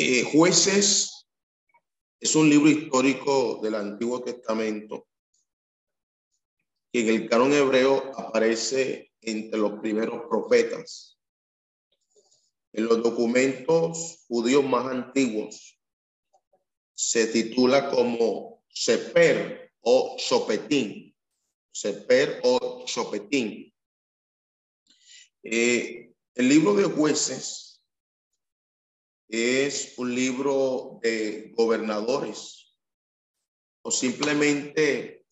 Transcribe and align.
Eh, 0.00 0.22
jueces 0.22 1.26
es 2.20 2.36
un 2.36 2.48
libro 2.48 2.70
histórico 2.70 3.58
del 3.60 3.74
Antiguo 3.74 4.22
Testamento 4.22 5.08
que 6.92 7.00
en 7.00 7.08
el 7.08 7.28
canon 7.28 7.52
hebreo 7.52 8.16
aparece 8.16 9.10
entre 9.20 9.58
los 9.58 9.80
primeros 9.80 10.22
profetas. 10.28 11.18
En 12.72 12.84
los 12.84 13.02
documentos 13.02 14.24
judíos 14.28 14.64
más 14.64 14.86
antiguos 14.86 15.80
se 16.94 17.26
titula 17.26 17.90
como 17.90 18.64
Seper 18.68 19.72
o 19.80 20.16
Chopetín. 20.16 21.12
Seper 21.72 22.40
o 22.44 22.84
Chopetín. 22.84 23.74
Eh, 25.42 26.12
el 26.36 26.48
libro 26.48 26.74
de 26.74 26.84
jueces 26.84 27.67
es 29.28 29.94
un 29.98 30.14
libro 30.14 30.98
de 31.02 31.52
gobernadores 31.54 32.74
o 33.82 33.90
simplemente 33.90 35.26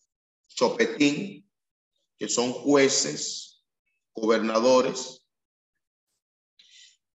chopetín, 0.47 1.49
que 2.17 2.29
son 2.29 2.51
jueces, 2.51 3.63
gobernadores. 4.13 5.25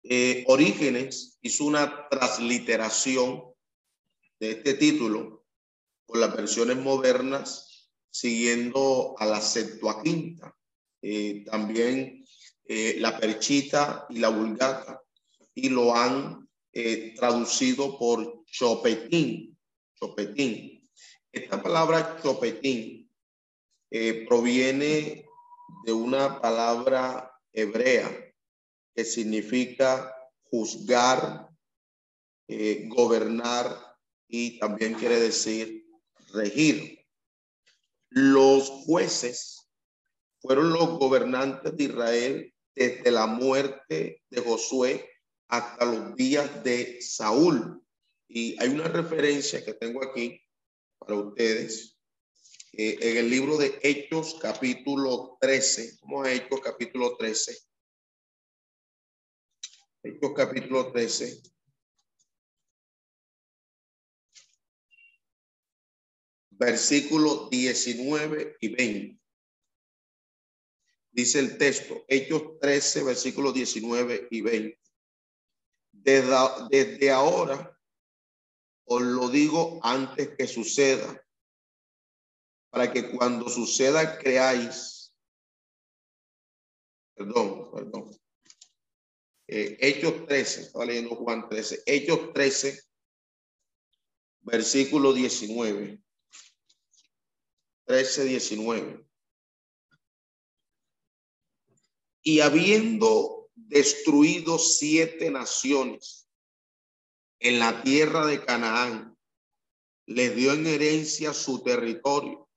Eh, 0.03 0.45
Orígenes 0.47 1.37
hizo 1.41 1.65
una 1.65 2.07
transliteración 2.09 3.43
de 4.39 4.51
este 4.51 4.73
título 4.73 5.45
con 6.05 6.21
las 6.21 6.35
versiones 6.35 6.77
modernas, 6.77 7.91
siguiendo 8.09 9.15
a 9.19 9.25
la 9.25 9.41
Septuaginta, 9.41 10.57
eh, 11.01 11.43
también 11.45 12.25
eh, 12.65 12.95
la 12.99 13.17
Perchita 13.17 14.07
y 14.09 14.19
la 14.19 14.29
Vulgata, 14.29 15.01
y 15.53 15.69
lo 15.69 15.95
han 15.95 16.48
eh, 16.81 17.13
traducido 17.13 17.99
por 17.99 18.45
chopetín. 18.45 19.57
Chopetín. 19.99 20.81
Esta 21.29 21.61
palabra 21.61 22.17
chopetín 22.23 23.11
eh, 23.91 24.25
proviene 24.25 25.25
de 25.83 25.91
una 25.91 26.39
palabra 26.39 27.33
hebrea 27.51 28.09
que 28.95 29.03
significa 29.03 30.09
juzgar, 30.43 31.49
eh, 32.47 32.87
gobernar 32.87 33.97
y 34.29 34.57
también 34.57 34.93
quiere 34.93 35.19
decir 35.19 35.85
regir. 36.31 37.05
Los 38.07 38.69
jueces 38.85 39.69
fueron 40.39 40.71
los 40.71 40.97
gobernantes 40.97 41.75
de 41.75 41.83
Israel 41.83 42.53
desde 42.73 43.11
la 43.11 43.27
muerte 43.27 44.23
de 44.29 44.41
Josué 44.41 45.18
hasta 45.49 45.85
los 45.85 46.15
días 46.15 46.63
de 46.63 47.01
Saúl. 47.01 47.83
Y 48.27 48.59
hay 48.61 48.69
una 48.69 48.87
referencia 48.87 49.65
que 49.65 49.73
tengo 49.73 50.03
aquí 50.03 50.41
para 50.99 51.15
ustedes 51.15 51.97
en 52.71 53.17
el 53.17 53.29
libro 53.29 53.57
de 53.57 53.79
Hechos 53.81 54.37
capítulo 54.39 55.37
13. 55.41 55.99
Vamos 56.03 56.27
a 56.27 56.31
Hechos 56.31 56.61
capítulo 56.61 57.17
13. 57.17 57.57
Hechos 60.03 60.31
capítulo 60.35 60.91
13. 60.91 61.41
Versículos 66.51 67.49
19 67.49 68.57
y 68.59 68.75
20. 68.75 69.19
Dice 71.11 71.39
el 71.39 71.57
texto, 71.57 72.05
Hechos 72.07 72.59
13, 72.59 73.03
versículos 73.03 73.53
19 73.53 74.27
y 74.29 74.41
20. 74.41 74.88
Desde, 75.91 77.11
ahora 77.11 77.77
os 78.85 79.01
lo 79.01 79.29
digo 79.29 79.79
antes 79.83 80.35
que 80.35 80.47
suceda, 80.47 81.23
para 82.71 82.91
que 82.91 83.11
cuando 83.11 83.49
suceda 83.49 84.17
creáis. 84.17 85.13
Perdón, 87.15 87.71
perdón. 87.71 88.19
Eh, 89.47 89.77
Hechos 89.79 90.25
13, 90.27 90.61
estaba 90.61 90.85
leyendo 90.85 91.15
Juan 91.15 91.49
13. 91.49 91.83
Hechos 91.85 92.33
13, 92.33 92.81
versículo 94.41 95.13
19. 95.13 96.01
13, 97.85 98.23
19. 98.25 99.05
Y 102.21 102.41
habiendo 102.41 103.38
destruido 103.69 104.57
siete 104.57 105.29
naciones 105.29 106.27
en 107.39 107.59
la 107.59 107.83
tierra 107.83 108.25
de 108.25 108.43
Canaán. 108.43 109.15
Les 110.07 110.35
dio 110.35 110.53
en 110.53 110.65
herencia 110.65 111.33
su 111.33 111.63
territorio. 111.63 112.49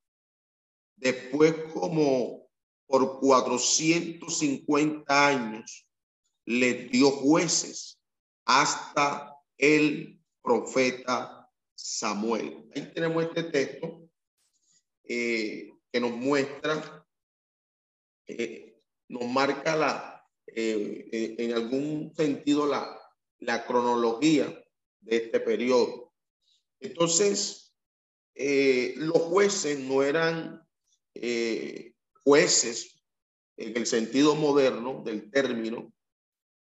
Después, 0.96 1.54
como 1.74 2.48
por 2.86 3.20
450 3.20 5.28
años, 5.28 5.86
les 6.46 6.90
dio 6.90 7.10
jueces 7.10 8.00
hasta 8.46 9.36
el 9.58 10.18
profeta 10.42 11.50
Samuel. 11.74 12.70
Ahí 12.74 12.90
tenemos 12.94 13.24
este 13.24 13.42
texto 13.44 14.08
eh, 15.04 15.70
que 15.92 16.00
nos 16.00 16.12
muestra, 16.12 17.06
eh, 18.26 18.80
nos 19.08 19.28
marca 19.28 19.76
la, 19.76 20.11
eh, 20.46 21.08
eh, 21.12 21.36
en 21.38 21.52
algún 21.52 22.12
sentido 22.14 22.66
la, 22.66 22.98
la 23.38 23.64
cronología 23.64 24.46
de 25.00 25.16
este 25.16 25.40
periodo. 25.40 26.12
Entonces, 26.80 27.74
eh, 28.34 28.94
los 28.96 29.18
jueces 29.22 29.78
no 29.78 30.02
eran 30.02 30.60
jueces 32.24 33.02
en 33.56 33.76
el 33.76 33.86
sentido 33.86 34.34
moderno 34.34 35.02
del 35.04 35.30
término, 35.30 35.92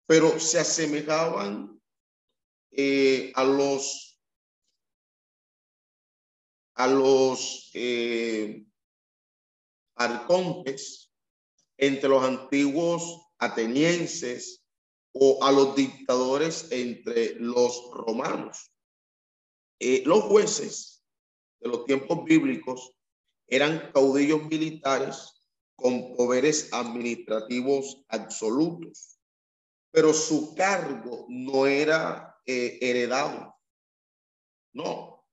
pero 0.07 0.41
se 0.41 0.59
asemejaban 0.59 1.81
a 3.35 3.45
los 3.45 4.19
a 6.75 6.87
los 6.87 7.71
arcontes 9.97 11.13
entre 11.77 12.09
los 12.09 12.25
antiguos 12.25 13.30
atenienses 13.41 14.65
o 15.13 15.43
a 15.43 15.51
los 15.51 15.75
dictadores 15.75 16.69
entre 16.71 17.35
los 17.37 17.91
romanos. 17.93 18.73
Eh, 19.81 20.03
los 20.07 20.23
jueces 20.25 21.05
de 21.61 21.69
los 21.69 21.85
tiempos 21.85 22.25
bíblicos 22.25 22.93
eran 23.49 23.91
caudillos 23.93 24.45
militares 24.45 25.43
con 25.75 26.15
poderes 26.15 26.73
administrativos 26.73 28.05
absolutos, 28.09 29.19
pero 29.91 30.13
su 30.13 30.55
cargo 30.55 31.27
no 31.29 31.67
era 31.67 32.39
eh, 32.47 32.79
heredado. 32.81 33.57
No, 34.73 35.25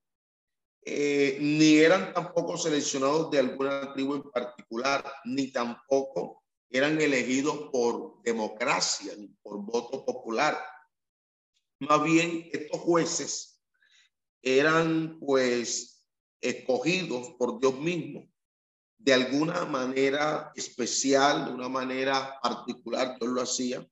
eh, 0.89 1.37
ni 1.41 1.75
eran 1.79 2.13
tampoco 2.13 2.57
seleccionados 2.57 3.29
de 3.29 3.39
alguna 3.39 3.93
tribu 3.93 4.15
en 4.15 4.23
particular, 4.23 5.03
ni 5.25 5.51
tampoco 5.51 6.45
eran 6.69 6.99
elegidos 7.01 7.69
por 7.71 8.21
democracia, 8.23 9.13
por 9.41 9.63
voto 9.63 10.05
popular. 10.05 10.57
Más 11.79 12.03
bien, 12.03 12.49
estos 12.51 12.79
jueces 12.81 13.61
eran 14.41 15.19
pues 15.19 16.05
escogidos 16.41 17.31
por 17.37 17.59
Dios 17.59 17.79
mismo. 17.79 18.29
De 18.97 19.13
alguna 19.13 19.65
manera 19.65 20.51
especial, 20.55 21.45
de 21.45 21.51
una 21.51 21.69
manera 21.69 22.39
particular, 22.41 23.17
Dios 23.19 23.31
lo 23.31 23.41
hacía. 23.41 23.87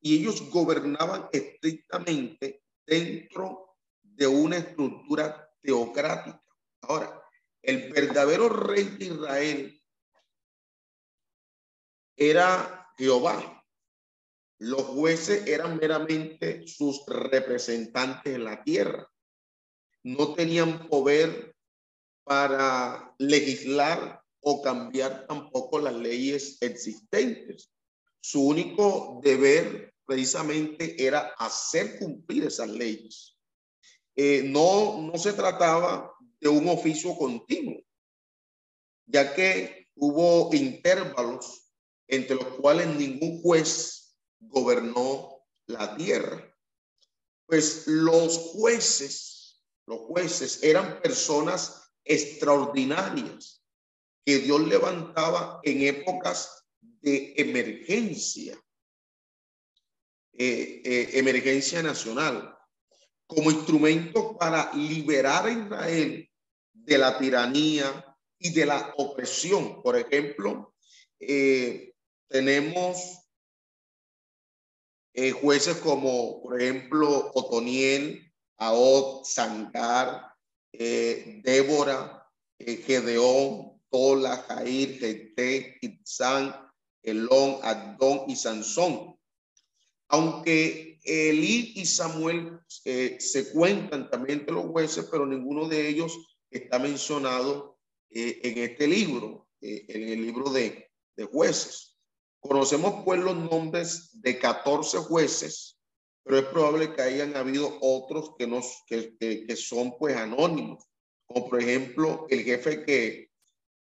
Y 0.00 0.18
ellos 0.20 0.50
gobernaban 0.50 1.28
estrictamente 1.32 2.62
dentro 2.86 3.76
de 4.02 4.26
una 4.26 4.58
estructura 4.58 5.48
teocrática. 5.60 6.42
Ahora, 6.80 7.22
el 7.62 7.92
verdadero 7.92 8.48
rey 8.48 8.84
de 8.84 9.04
Israel 9.06 9.75
era 12.16 12.88
Jehová. 12.96 13.64
Los 14.58 14.82
jueces 14.82 15.46
eran 15.46 15.76
meramente 15.76 16.66
sus 16.66 17.04
representantes 17.06 18.34
en 18.34 18.44
la 18.44 18.62
tierra. 18.64 19.06
No 20.02 20.34
tenían 20.34 20.88
poder 20.88 21.54
para 22.24 23.14
legislar 23.18 24.22
o 24.40 24.62
cambiar 24.62 25.26
tampoco 25.26 25.78
las 25.78 25.94
leyes 25.94 26.56
existentes. 26.60 27.70
Su 28.20 28.46
único 28.46 29.20
deber 29.22 29.92
precisamente 30.06 31.04
era 31.04 31.34
hacer 31.38 31.98
cumplir 31.98 32.44
esas 32.44 32.68
leyes. 32.68 33.36
Eh, 34.14 34.42
no, 34.44 35.02
no 35.02 35.18
se 35.18 35.34
trataba 35.34 36.12
de 36.40 36.48
un 36.48 36.68
oficio 36.68 37.14
continuo, 37.16 37.82
ya 39.04 39.34
que 39.34 39.88
hubo 39.94 40.54
intervalos 40.54 41.65
entre 42.08 42.36
los 42.36 42.48
cuales 42.60 42.86
ningún 42.88 43.40
juez 43.42 44.16
gobernó 44.38 45.44
la 45.66 45.96
tierra. 45.96 46.54
Pues 47.46 47.86
los 47.86 48.36
jueces, 48.38 49.62
los 49.86 50.00
jueces 50.00 50.62
eran 50.62 51.00
personas 51.00 51.90
extraordinarias 52.04 53.62
que 54.24 54.38
Dios 54.38 54.60
levantaba 54.66 55.60
en 55.62 55.82
épocas 55.82 56.64
de 56.80 57.34
emergencia, 57.36 58.60
eh, 60.32 60.82
eh, 60.84 61.10
emergencia 61.14 61.82
nacional, 61.82 62.56
como 63.26 63.50
instrumento 63.50 64.36
para 64.36 64.72
liberar 64.74 65.46
a 65.46 65.52
Israel 65.52 66.30
de 66.72 66.98
la 66.98 67.18
tiranía 67.18 68.16
y 68.38 68.52
de 68.52 68.66
la 68.66 68.94
opresión. 68.96 69.82
Por 69.82 69.96
ejemplo, 69.96 70.74
eh, 71.18 71.94
tenemos 72.28 73.22
jueces 75.40 75.78
como, 75.78 76.42
por 76.42 76.60
ejemplo, 76.60 77.30
Otoniel, 77.34 78.30
Aot, 78.58 79.24
Sangar, 79.24 80.34
Débora, 80.72 82.28
Gedeón, 82.58 83.80
Tola, 83.90 84.44
Jair, 84.48 84.98
Gete, 84.98 85.78
Itzán, 85.80 86.54
Elón, 87.02 87.60
Adón 87.62 88.24
y 88.28 88.36
Sansón. 88.36 89.16
Aunque 90.08 90.98
Elí 91.04 91.72
y 91.76 91.86
Samuel 91.86 92.60
eh, 92.84 93.16
se 93.20 93.52
cuentan 93.52 94.10
también 94.10 94.44
de 94.44 94.52
los 94.52 94.66
jueces, 94.66 95.06
pero 95.10 95.24
ninguno 95.24 95.68
de 95.68 95.88
ellos 95.88 96.18
está 96.50 96.78
mencionado 96.78 97.78
eh, 98.10 98.40
en 98.42 98.58
este 98.58 98.86
libro, 98.88 99.48
eh, 99.60 99.84
en 99.88 100.08
el 100.08 100.22
libro 100.22 100.50
de 100.50 100.90
jueces. 101.30 101.95
Conocemos 102.48 103.02
pues 103.04 103.20
los 103.20 103.36
nombres 103.36 104.10
de 104.20 104.38
14 104.38 104.98
jueces, 104.98 105.78
pero 106.22 106.38
es 106.38 106.44
probable 106.46 106.94
que 106.94 107.02
hayan 107.02 107.36
habido 107.36 107.78
otros 107.80 108.32
que, 108.38 108.46
nos, 108.46 108.82
que, 108.86 109.16
que, 109.18 109.46
que 109.46 109.56
son 109.56 109.96
pues 109.98 110.16
anónimos, 110.16 110.84
como 111.26 111.48
por 111.48 111.60
ejemplo 111.60 112.26
el 112.28 112.44
jefe 112.44 112.84
que 112.84 113.26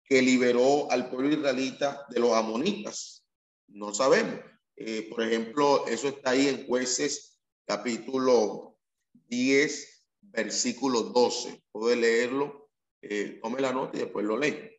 que 0.07 0.21
liberó 0.21 0.89
al 0.89 1.09
pueblo 1.09 1.33
israelita 1.33 2.05
de 2.09 2.19
los 2.19 2.33
amonitas. 2.33 3.25
No 3.67 3.93
sabemos. 3.93 4.39
Eh, 4.75 5.07
por 5.09 5.21
ejemplo, 5.23 5.85
eso 5.87 6.07
está 6.07 6.31
ahí 6.31 6.47
en 6.47 6.65
jueces 6.65 7.39
capítulo 7.65 8.79
10, 9.27 10.07
versículo 10.21 11.01
12. 11.03 11.61
Puede 11.71 11.97
leerlo, 11.97 12.69
eh, 13.01 13.39
tome 13.41 13.59
la 13.59 13.73
nota 13.73 13.97
y 13.97 14.01
después 14.01 14.25
lo 14.25 14.37
lee. 14.37 14.71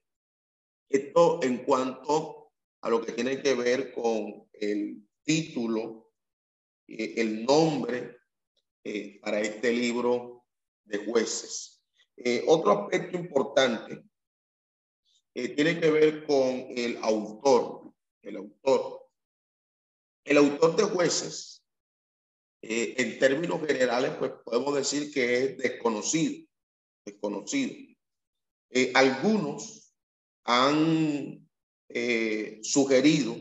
Esto 0.88 1.40
en 1.42 1.58
cuanto 1.58 2.38
a 2.80 2.90
lo 2.90 3.04
que 3.04 3.12
tiene 3.12 3.42
que 3.42 3.54
ver 3.54 3.92
con 3.92 4.48
el 4.52 5.02
título, 5.25 6.12
eh, 6.86 7.14
el 7.16 7.44
nombre 7.44 8.16
para 9.20 9.40
este 9.40 9.70
libro 9.70 10.46
de 10.84 11.04
jueces. 11.04 11.82
otro 12.46 12.72
aspecto 12.72 13.19
importante 13.19 14.02
eh, 15.40 15.50
tiene 15.50 15.78
que 15.78 15.88
ver 15.88 16.26
con 16.26 16.66
el 16.76 16.98
autor, 17.00 17.92
el 18.22 18.38
autor. 18.38 19.08
El 20.25 20.38
autor 20.38 20.75
de 20.75 20.82
jueces, 20.82 21.64
eh, 22.60 22.96
en 22.98 23.20
términos 23.20 23.64
generales, 23.64 24.16
pues 24.19 24.32
podemos 24.44 24.75
decir 24.75 25.12
que 25.12 25.44
es 25.44 25.58
desconocido, 25.58 26.44
desconocido. 27.04 27.72
Eh, 28.70 28.90
algunos 28.96 29.94
han 30.42 31.48
sugerido 32.62 33.37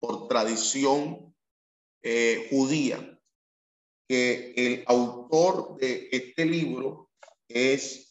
por 0.00 0.28
tradición 0.28 1.34
judía 2.50 3.20
que 4.08 4.54
el 4.56 4.84
autor 4.86 5.76
de 5.78 6.08
este 6.10 6.44
libro 6.44 7.10
es 7.48 8.10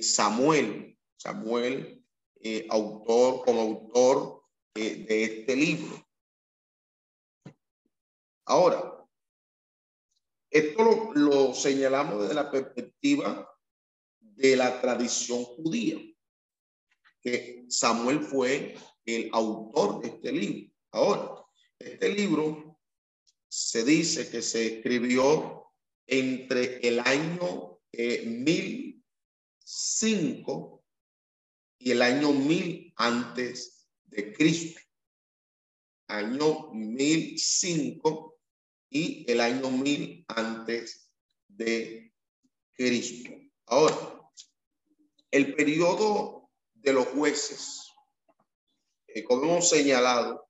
Samuel, 0.00 0.96
Samuel 1.16 1.98
eh, 2.40 2.66
autor, 2.70 3.44
como 3.44 3.60
autor 3.62 4.44
eh, 4.74 5.04
de 5.08 5.24
este 5.24 5.56
libro. 5.56 6.06
Ahora, 8.44 9.04
esto 10.50 11.12
lo, 11.14 11.52
señalamos 11.52 12.22
desde 12.22 12.34
la 12.34 12.50
perspectiva 12.50 13.52
de 14.20 14.56
la 14.56 14.80
tradición 14.80 15.44
judía, 15.44 15.98
que 17.20 17.64
Samuel 17.68 18.20
fue 18.20 18.76
el 19.16 19.30
autor 19.32 20.02
de 20.02 20.08
este 20.08 20.32
libro. 20.32 20.70
Ahora, 20.92 21.46
este 21.78 22.10
libro 22.10 22.78
se 23.48 23.82
dice 23.84 24.28
que 24.30 24.42
se 24.42 24.66
escribió 24.66 25.64
entre 26.06 26.86
el 26.86 27.00
año 27.00 27.80
eh, 27.92 28.26
1005 28.26 30.84
y 31.78 31.92
el 31.92 32.02
año 32.02 32.32
mil 32.32 32.92
antes 32.96 33.88
de 34.04 34.32
Cristo. 34.32 34.80
Año 36.08 36.72
mil 36.72 37.38
cinco 37.38 38.40
y 38.90 39.30
el 39.30 39.40
año 39.40 39.70
mil 39.70 40.24
antes 40.28 41.12
de 41.46 42.12
Cristo. 42.72 43.30
Ahora, 43.66 44.18
el 45.30 45.54
periodo 45.54 46.50
de 46.72 46.94
los 46.94 47.06
jueces, 47.08 47.87
como 49.24 49.44
hemos 49.44 49.68
señalado, 49.68 50.48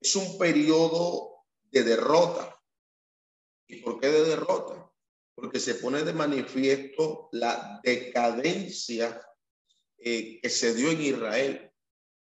es 0.00 0.14
un 0.16 0.38
periodo 0.38 1.44
de 1.70 1.82
derrota. 1.82 2.54
¿Y 3.66 3.76
por 3.76 4.00
qué 4.00 4.08
de 4.08 4.24
derrota? 4.24 4.90
Porque 5.34 5.60
se 5.60 5.74
pone 5.76 6.02
de 6.02 6.12
manifiesto 6.12 7.28
la 7.32 7.80
decadencia 7.82 9.20
eh, 9.98 10.40
que 10.40 10.48
se 10.48 10.74
dio 10.74 10.90
en 10.90 11.02
Israel. 11.02 11.72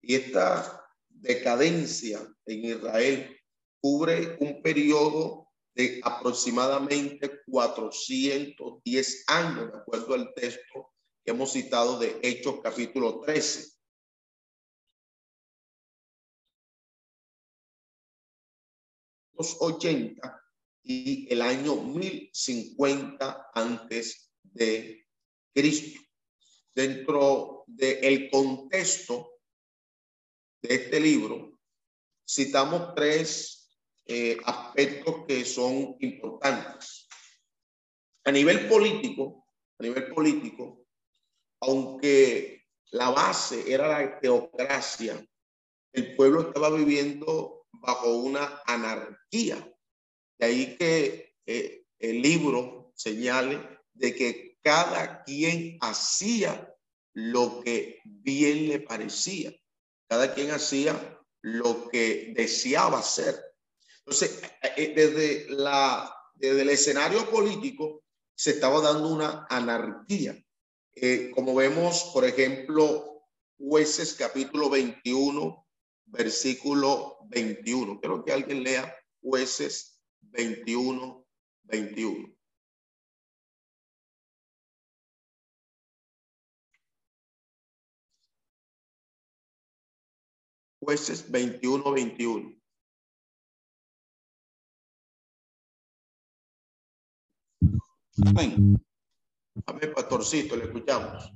Y 0.00 0.15
esta 0.15 0.88
decadencia 1.09 2.26
en 2.47 2.65
Israel 2.65 3.41
cubre 3.81 4.37
un 4.41 4.62
periodo 4.62 5.49
de 5.75 6.00
aproximadamente 6.03 7.43
410 7.47 9.25
años, 9.26 9.73
de 9.73 9.79
acuerdo 9.79 10.15
al 10.15 10.33
texto 10.35 10.93
que 11.25 11.33
hemos 11.33 11.53
citado 11.53 11.99
de 11.99 12.19
Hechos 12.23 12.61
capítulo 12.62 13.21
13. 13.21 13.75
Los 19.37 19.57
80 19.61 20.43
y 20.83 21.33
el 21.33 21.43
año 21.43 21.76
1050 21.76 23.50
antes 23.55 24.33
de 24.43 25.07
Cristo. 25.52 26.00
Dentro 26.75 27.64
del 27.66 28.31
contexto 28.31 29.40
de 30.62 30.75
este 30.75 31.00
libro, 31.00 31.59
citamos 32.28 32.95
tres 32.95 33.69
eh, 34.07 34.38
aspectos 34.45 35.25
que 35.26 35.45
son 35.45 35.97
importantes. 36.00 37.09
A 38.25 38.31
nivel 38.31 38.69
político, 38.69 39.47
a 39.78 39.83
nivel 39.83 40.12
político, 40.12 40.87
aunque 41.61 42.66
la 42.90 43.11
base 43.11 43.73
era 43.73 43.88
la 43.88 44.21
teocracia, 44.21 45.26
el 45.93 46.14
pueblo 46.14 46.43
estaba 46.43 46.71
viviendo 46.71 47.56
bajo 47.87 48.16
una 48.16 48.62
anarquía. 48.66 49.57
De 50.38 50.47
ahí 50.47 50.76
que 50.76 51.37
eh, 51.47 51.85
el 51.99 52.21
libro 52.21 52.93
señale 52.97 53.81
de 53.95 54.14
que 54.14 54.59
cada 54.61 55.23
quien 55.23 55.78
hacía 55.81 56.75
lo 57.14 57.61
que 57.61 58.00
bien 58.05 58.69
le 58.69 58.81
parecía. 58.81 59.55
Cada 60.09 60.35
quien 60.35 60.50
hacía 60.50 61.21
lo 61.43 61.88
que 61.88 62.33
deseaba 62.37 62.99
hacer. 62.99 63.40
Entonces, 64.00 64.43
eh, 64.62 64.73
eh, 64.76 64.93
desde, 64.95 65.47
la, 65.50 66.12
desde 66.35 66.62
el 66.62 66.71
escenario 66.71 67.31
político, 67.31 68.02
se 68.35 68.50
estaba 68.50 68.81
dando 68.81 69.09
una 69.09 69.47
anarquía. 69.49 70.37
Como 71.35 71.55
vemos, 71.55 72.11
por 72.12 72.25
ejemplo, 72.25 73.23
jueces 73.59 74.14
capítulo 74.14 74.71
21, 74.71 75.66
versículo 76.07 77.19
21. 77.29 78.01
Quiero 78.01 78.25
que 78.25 78.33
alguien 78.33 78.63
lea 78.63 78.95
jueces 79.21 80.01
21, 80.21 81.25
21. 81.65 82.35
Jueces 90.81 91.31
21, 91.31 91.91
21. 91.93 92.57
Amén. 98.25 98.77
Amén, 99.67 99.93
pastorcito, 99.95 100.57
le 100.57 100.65
escuchamos. 100.65 101.33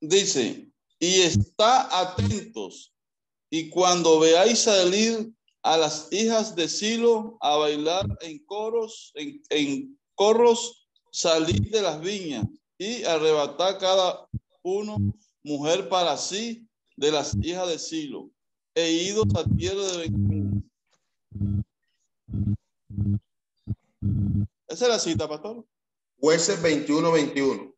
Dice, 0.00 0.70
y 0.98 1.20
está 1.20 2.00
atentos, 2.00 2.92
y 3.50 3.70
cuando 3.70 4.20
veáis 4.20 4.60
salir 4.60 5.32
a 5.62 5.76
las 5.76 6.08
hijas 6.12 6.54
de 6.54 6.68
Silo 6.68 7.36
a 7.40 7.56
bailar 7.56 8.06
en 8.20 8.44
coros, 8.44 9.12
en, 9.14 9.42
en 9.50 9.98
corros, 10.14 10.88
salid 11.12 11.70
de 11.70 11.82
las 11.82 12.00
viñas 12.00 12.44
y 12.78 13.04
arrebatar 13.04 13.78
cada 13.78 14.28
uno 14.62 14.98
mujer 15.42 15.88
para 15.88 16.16
sí 16.16 16.66
de 16.96 17.10
las 17.10 17.36
hijas 17.42 17.68
de 17.68 17.78
Silo, 17.78 18.30
e 18.74 18.90
idos 18.90 19.26
a 19.34 19.44
tierra 19.56 19.82
de 19.82 19.98
Benjamín. 19.98 20.70
Esa 24.68 24.84
es 24.84 24.90
la 24.90 24.98
cita, 24.98 25.28
pastor. 25.28 25.64
Jueces 26.20 26.60
21, 26.60 27.12
21. 27.12 27.74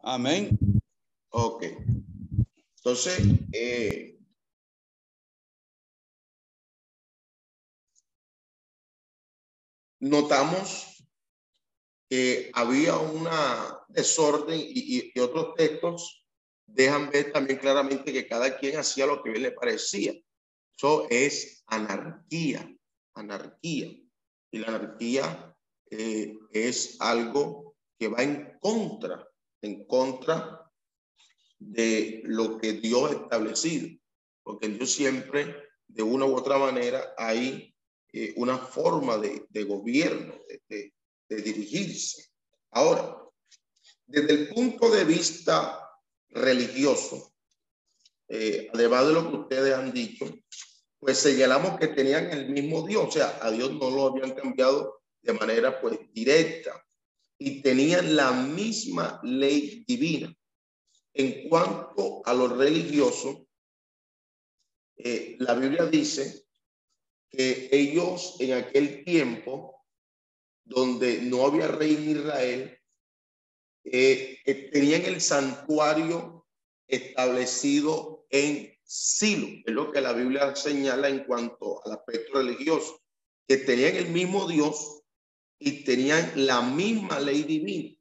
Amén. 0.00 0.58
Ok. 1.30 1.64
Entonces, 2.76 3.18
eh, 3.52 4.18
notamos 10.00 11.02
que 12.08 12.50
había 12.52 12.98
una 12.98 13.80
desorden 13.88 14.60
y, 14.62 15.18
otros 15.18 15.54
textos 15.54 16.26
dejan 16.66 17.10
ver 17.10 17.32
también 17.32 17.58
claramente 17.58 18.12
que 18.12 18.26
cada 18.26 18.58
quien 18.58 18.78
hacía 18.78 19.06
lo 19.06 19.22
que 19.22 19.30
le 19.30 19.52
parecía. 19.52 20.12
Eso 20.76 21.06
es 21.08 21.64
anarquía, 21.66 22.70
anarquía. 23.14 23.88
Y 24.50 24.58
la 24.58 24.68
anarquía 24.68 25.56
eh, 25.90 26.36
es 26.52 27.00
algo 27.00 27.76
que 27.98 28.08
va 28.08 28.22
en 28.22 28.58
contra, 28.60 29.26
en 29.64 29.84
contra 29.86 30.70
de 31.58 32.22
lo 32.24 32.58
que 32.58 32.74
Dios 32.74 33.10
ha 33.10 33.14
establecido. 33.14 33.88
Porque 34.42 34.68
Dios 34.68 34.92
siempre, 34.92 35.56
de 35.86 36.02
una 36.02 36.26
u 36.26 36.36
otra 36.36 36.58
manera, 36.58 37.14
hay 37.16 37.74
eh, 38.12 38.34
una 38.36 38.58
forma 38.58 39.16
de, 39.18 39.64
gobierno, 39.64 40.34
de 40.68 40.92
dirigirse. 41.28 42.28
Ahora, 42.70 43.16
desde 44.06 44.32
el 44.32 44.48
punto 44.48 44.90
de 44.90 45.04
vista 45.04 45.80
religioso, 46.28 47.32
eh, 48.28 48.68
además 48.72 49.06
de 49.06 49.12
lo 49.12 49.30
que 49.30 49.36
ustedes 49.36 49.74
han 49.74 49.92
dicho, 49.92 50.26
pues 50.98 51.18
señalamos 51.18 51.78
que 51.78 51.88
tenían 51.88 52.30
el 52.30 52.50
mismo 52.50 52.86
Dios, 52.86 53.06
o 53.08 53.10
sea, 53.10 53.38
a 53.42 53.50
Dios 53.50 53.72
no 53.72 53.90
lo 53.90 54.06
habían 54.08 54.34
cambiado 54.34 55.02
de 55.22 55.32
manera 55.32 55.80
pues 55.80 55.98
directa 56.12 56.83
y 57.44 57.60
tenían 57.60 58.16
la 58.16 58.32
misma 58.32 59.20
ley 59.22 59.84
divina. 59.86 60.34
En 61.12 61.46
cuanto 61.46 62.22
a 62.24 62.32
lo 62.32 62.48
religioso, 62.48 63.46
eh, 64.96 65.36
la 65.40 65.52
Biblia 65.52 65.84
dice 65.84 66.46
que 67.28 67.68
ellos 67.70 68.36
en 68.40 68.54
aquel 68.54 69.04
tiempo, 69.04 69.84
donde 70.64 71.20
no 71.20 71.44
había 71.44 71.68
rey 71.68 71.94
en 71.96 72.10
Israel, 72.16 72.78
eh, 73.84 74.38
eh, 74.46 74.70
tenían 74.72 75.02
el 75.02 75.20
santuario 75.20 76.46
establecido 76.86 78.26
en 78.30 78.74
Silo, 78.82 79.48
es 79.66 79.74
lo 79.74 79.92
que 79.92 80.00
la 80.00 80.14
Biblia 80.14 80.56
señala 80.56 81.10
en 81.10 81.24
cuanto 81.24 81.84
al 81.84 81.92
aspecto 81.92 82.38
religioso, 82.38 83.02
que 83.46 83.58
tenían 83.58 83.96
el 83.96 84.08
mismo 84.08 84.48
Dios 84.48 85.03
y 85.64 85.82
tenían 85.82 86.30
la 86.34 86.60
misma 86.60 87.18
ley 87.18 87.42
divina 87.42 87.96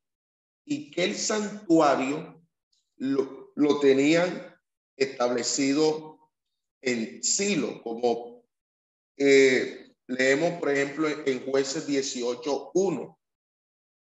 y 0.65 0.91
que 0.91 1.05
el 1.05 1.15
santuario 1.15 2.43
lo, 2.97 3.53
lo 3.55 3.79
tenían 3.79 4.53
establecido 4.97 6.29
en 6.81 7.23
Silo, 7.23 7.81
como 7.81 8.43
eh, 9.15 9.95
leemos, 10.07 10.59
por 10.59 10.71
ejemplo, 10.71 11.07
en 11.07 11.45
jueces 11.45 11.87
18.1. 11.87 13.17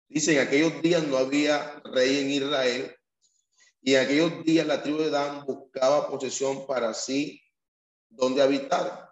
Dice, 0.08 0.34
en 0.34 0.46
aquellos 0.46 0.82
días 0.82 1.06
no 1.06 1.16
había 1.16 1.80
rey 1.80 2.18
en 2.18 2.30
Israel 2.30 2.94
y 3.80 3.94
en 3.94 4.04
aquellos 4.04 4.44
días 4.44 4.66
la 4.66 4.82
tribu 4.82 4.98
de 4.98 5.08
Dan 5.08 5.46
buscaba 5.46 6.10
posesión 6.10 6.66
para 6.66 6.92
sí 6.92 7.40
donde 8.10 8.42
habitar, 8.42 9.08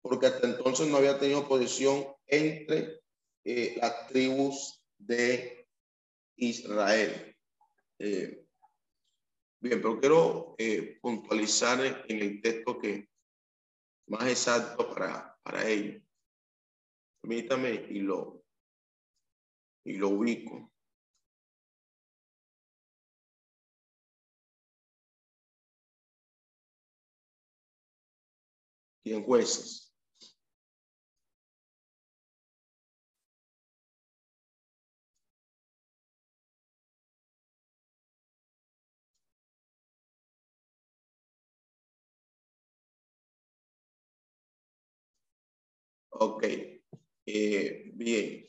porque 0.00 0.26
hasta 0.26 0.46
entonces 0.46 0.86
no 0.86 0.98
había 0.98 1.18
tenido 1.18 1.48
posesión 1.48 2.06
entre 2.28 2.99
eh, 3.44 3.76
las 3.80 4.06
tribus 4.08 4.84
de 4.98 5.68
Israel. 6.36 7.36
Eh, 7.98 8.46
bien, 9.60 9.80
pero 9.80 10.00
quiero 10.00 10.54
eh, 10.58 10.98
puntualizar 11.00 12.04
en, 12.08 12.20
el 12.20 12.40
texto 12.40 12.78
que 12.78 13.08
más 14.08 14.28
exacto 14.28 14.88
para, 14.94 15.38
para 15.42 15.66
ello. 15.68 16.00
Permítame 17.20 17.86
y 17.90 18.00
lo, 18.00 18.42
y 19.84 19.94
lo 19.96 20.08
ubico. 20.08 20.70
Y 29.04 29.14
en 29.14 29.22
jueces. 29.24 29.89
Ok, 46.22 46.44
eh, 47.24 47.90
bien. 47.94 48.46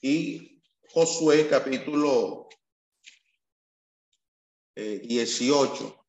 Y 0.00 0.60
Josué 0.88 1.46
capítulo 1.48 2.48
eh, 4.74 4.98
18, 4.98 6.06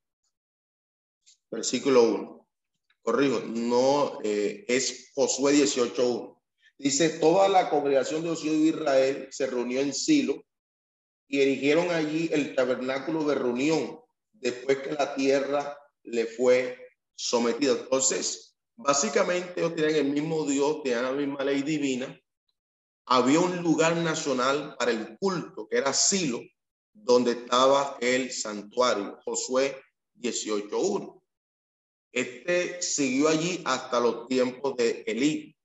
versículo 1.51 2.03
1. 2.05 2.47
Corrijo, 3.03 3.41
no 3.41 4.19
eh, 4.23 4.65
es 4.67 5.11
Josué 5.13 5.53
18, 5.53 6.09
1. 6.09 6.43
Dice, 6.79 7.19
toda 7.19 7.47
la 7.49 7.69
congregación 7.69 8.23
de 8.23 8.29
los 8.29 8.43
hijos 8.43 8.57
de 8.57 8.67
Israel 8.67 9.27
se 9.29 9.45
reunió 9.45 9.79
en 9.81 9.93
Silo 9.93 10.43
y 11.27 11.41
erigieron 11.41 11.91
allí 11.91 12.31
el 12.33 12.55
tabernáculo 12.55 13.25
de 13.25 13.35
reunión 13.35 13.99
después 14.31 14.79
que 14.79 14.93
la 14.93 15.13
tierra 15.13 15.77
le 16.01 16.25
fue 16.25 16.79
sometida. 17.15 17.73
Entonces, 17.73 18.48
básicamente 18.79 19.59
ellos 19.59 19.75
tenían 19.75 20.05
el 20.05 20.11
mismo 20.11 20.45
Dios, 20.45 20.81
tenían 20.83 21.03
la 21.03 21.11
misma 21.11 21.43
ley 21.43 21.61
divina. 21.61 22.17
Había 23.05 23.39
un 23.39 23.61
lugar 23.61 23.95
nacional 23.97 24.75
para 24.77 24.91
el 24.91 25.17
culto, 25.17 25.67
que 25.67 25.77
era 25.77 25.93
Silo, 25.93 26.39
donde 26.93 27.31
estaba 27.31 27.97
el 27.99 28.31
santuario, 28.31 29.19
Josué 29.25 29.75
18.1. 30.15 31.21
Este 32.11 32.81
siguió 32.81 33.27
allí 33.27 33.61
hasta 33.65 33.99
los 33.99 34.27
tiempos 34.27 34.75
de 34.77 35.03
Elí. 35.05 35.55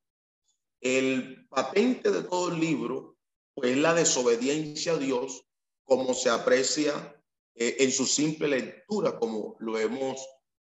El 0.81 1.47
patente 1.49 2.11
de 2.11 2.25
todo 2.25 2.53
el 2.53 2.61
libro, 2.61 3.17
pues 3.55 3.77
la 3.77 3.95
desobediencia 3.95 4.93
a 4.93 4.99
Dios, 4.99 5.47
como 5.85 6.15
se 6.15 6.31
aprecia 6.31 7.23
eh, 7.55 7.77
en 7.79 7.93
su 7.93 8.07
simple 8.07 8.49
lectura, 8.49 9.19
como 9.19 9.57
lo 9.61 9.79
hemos 9.79 10.27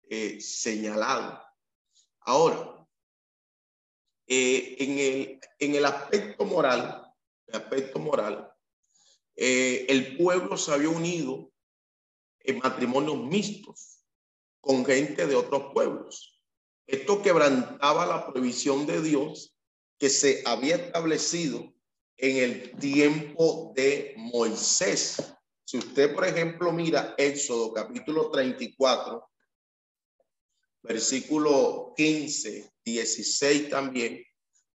eh, 0.08 0.40
señalado. 0.40 1.45
Ahora, 2.26 2.84
eh, 4.26 4.76
en, 4.80 4.98
el, 4.98 5.40
en 5.60 5.74
el 5.76 5.84
aspecto 5.84 6.44
moral, 6.44 7.12
el 7.46 7.54
aspecto 7.54 8.00
moral, 8.00 8.52
eh, 9.36 9.86
el 9.88 10.16
pueblo 10.16 10.56
se 10.56 10.72
había 10.72 10.88
unido 10.88 11.52
en 12.40 12.58
matrimonios 12.58 13.16
mixtos 13.18 14.02
con 14.60 14.84
gente 14.84 15.24
de 15.28 15.36
otros 15.36 15.72
pueblos. 15.72 16.42
Esto 16.88 17.22
quebrantaba 17.22 18.04
la 18.06 18.26
provisión 18.26 18.86
de 18.86 19.02
Dios 19.02 19.54
que 19.96 20.10
se 20.10 20.42
había 20.46 20.76
establecido 20.76 21.72
en 22.16 22.36
el 22.38 22.76
tiempo 22.78 23.72
de 23.76 24.14
Moisés. 24.16 25.36
Si 25.64 25.78
usted, 25.78 26.12
por 26.12 26.26
ejemplo, 26.26 26.72
mira 26.72 27.14
Éxodo 27.18 27.72
capítulo 27.72 28.32
34, 28.32 29.28
versículo 30.86 31.92
15, 31.96 32.72
16 32.84 33.70
también, 33.70 34.22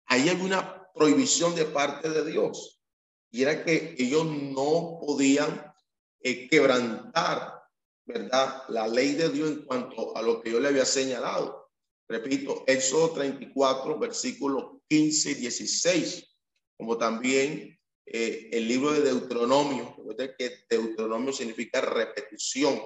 ahí 0.06 0.28
hay 0.28 0.40
una 0.40 0.88
prohibición 0.94 1.54
de 1.54 1.66
parte 1.66 2.10
de 2.10 2.30
Dios. 2.30 2.80
Y 3.30 3.42
era 3.42 3.64
que 3.64 3.94
ellos 3.98 4.26
no 4.26 4.98
podían 5.00 5.72
eh, 6.20 6.48
quebrantar, 6.48 7.62
¿verdad? 8.04 8.64
La 8.68 8.88
ley 8.88 9.12
de 9.14 9.28
Dios 9.28 9.50
en 9.50 9.64
cuanto 9.64 10.16
a 10.16 10.22
lo 10.22 10.42
que 10.42 10.50
yo 10.50 10.60
le 10.60 10.68
había 10.68 10.84
señalado. 10.84 11.70
Repito, 12.08 12.64
Éxodo 12.66 13.12
34, 13.12 13.98
versículo 13.98 14.82
15 14.88 15.30
y 15.30 15.34
16, 15.34 16.36
como 16.76 16.98
también 16.98 17.78
eh, 18.04 18.48
el 18.52 18.66
libro 18.66 18.92
de 18.92 19.02
Deuteronomio, 19.02 19.96
que 20.36 20.64
Deuteronomio 20.68 21.32
significa 21.32 21.80
repetición, 21.80 22.80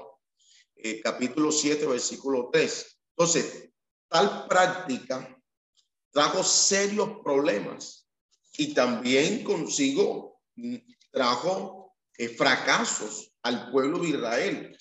eh, 0.76 1.00
capítulo 1.00 1.50
7, 1.50 1.86
versículo 1.86 2.50
3. 2.52 2.93
Entonces, 3.16 3.70
tal 4.08 4.48
práctica 4.48 5.40
trajo 6.10 6.42
serios 6.42 7.20
problemas 7.22 8.08
y 8.56 8.74
también 8.74 9.44
consigo 9.44 10.40
mm, 10.56 10.76
trajo 11.10 11.94
eh, 12.16 12.28
fracasos 12.28 13.32
al 13.42 13.70
pueblo 13.70 13.98
de 14.00 14.08
Israel. 14.08 14.78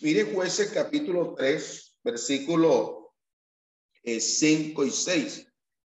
Mire 0.00 0.32
jueces 0.32 0.70
capítulo 0.72 1.34
3, 1.36 1.96
versículo 2.02 3.14
5 4.04 4.84
y 4.84 4.90
6. 4.90 5.46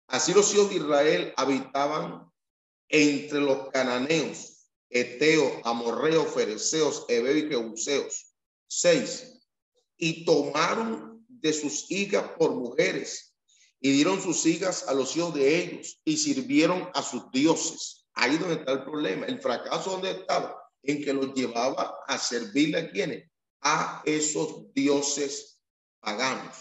Así 0.07 0.33
los 0.33 0.53
hijos 0.53 0.69
de 0.69 0.75
Israel 0.75 1.33
habitaban 1.37 2.31
entre 2.89 3.39
los 3.39 3.69
cananeos, 3.69 4.69
eteos, 4.89 5.51
amorreos, 5.63 6.31
fereceos, 6.33 7.05
hebeos 7.07 7.37
y 7.37 7.49
jebuseos. 7.49 8.35
Seis. 8.67 9.39
Y 9.97 10.25
tomaron 10.25 11.12
de 11.43 11.53
sus 11.53 11.91
hijas 11.91 12.31
por 12.39 12.55
mujeres 12.55 13.35
y 13.81 13.91
dieron 13.91 14.21
sus 14.21 14.45
hijas 14.45 14.87
a 14.87 14.93
los 14.93 15.15
hijos 15.17 15.33
de 15.33 15.61
ellos 15.61 15.99
y 16.05 16.15
sirvieron 16.15 16.89
a 16.93 17.03
sus 17.03 17.29
dioses. 17.31 18.07
Ahí 18.13 18.37
donde 18.37 18.55
está 18.55 18.71
el 18.71 18.83
problema. 18.83 19.25
El 19.25 19.41
fracaso 19.41 19.91
donde 19.91 20.11
estaba, 20.11 20.57
en 20.81 21.03
que 21.03 21.13
los 21.13 21.33
llevaba 21.33 21.97
a 22.07 22.17
servirle 22.17 22.79
a 22.79 22.89
quienes, 22.89 23.29
a 23.61 24.01
esos 24.05 24.73
dioses 24.73 25.59
paganos. 25.99 26.55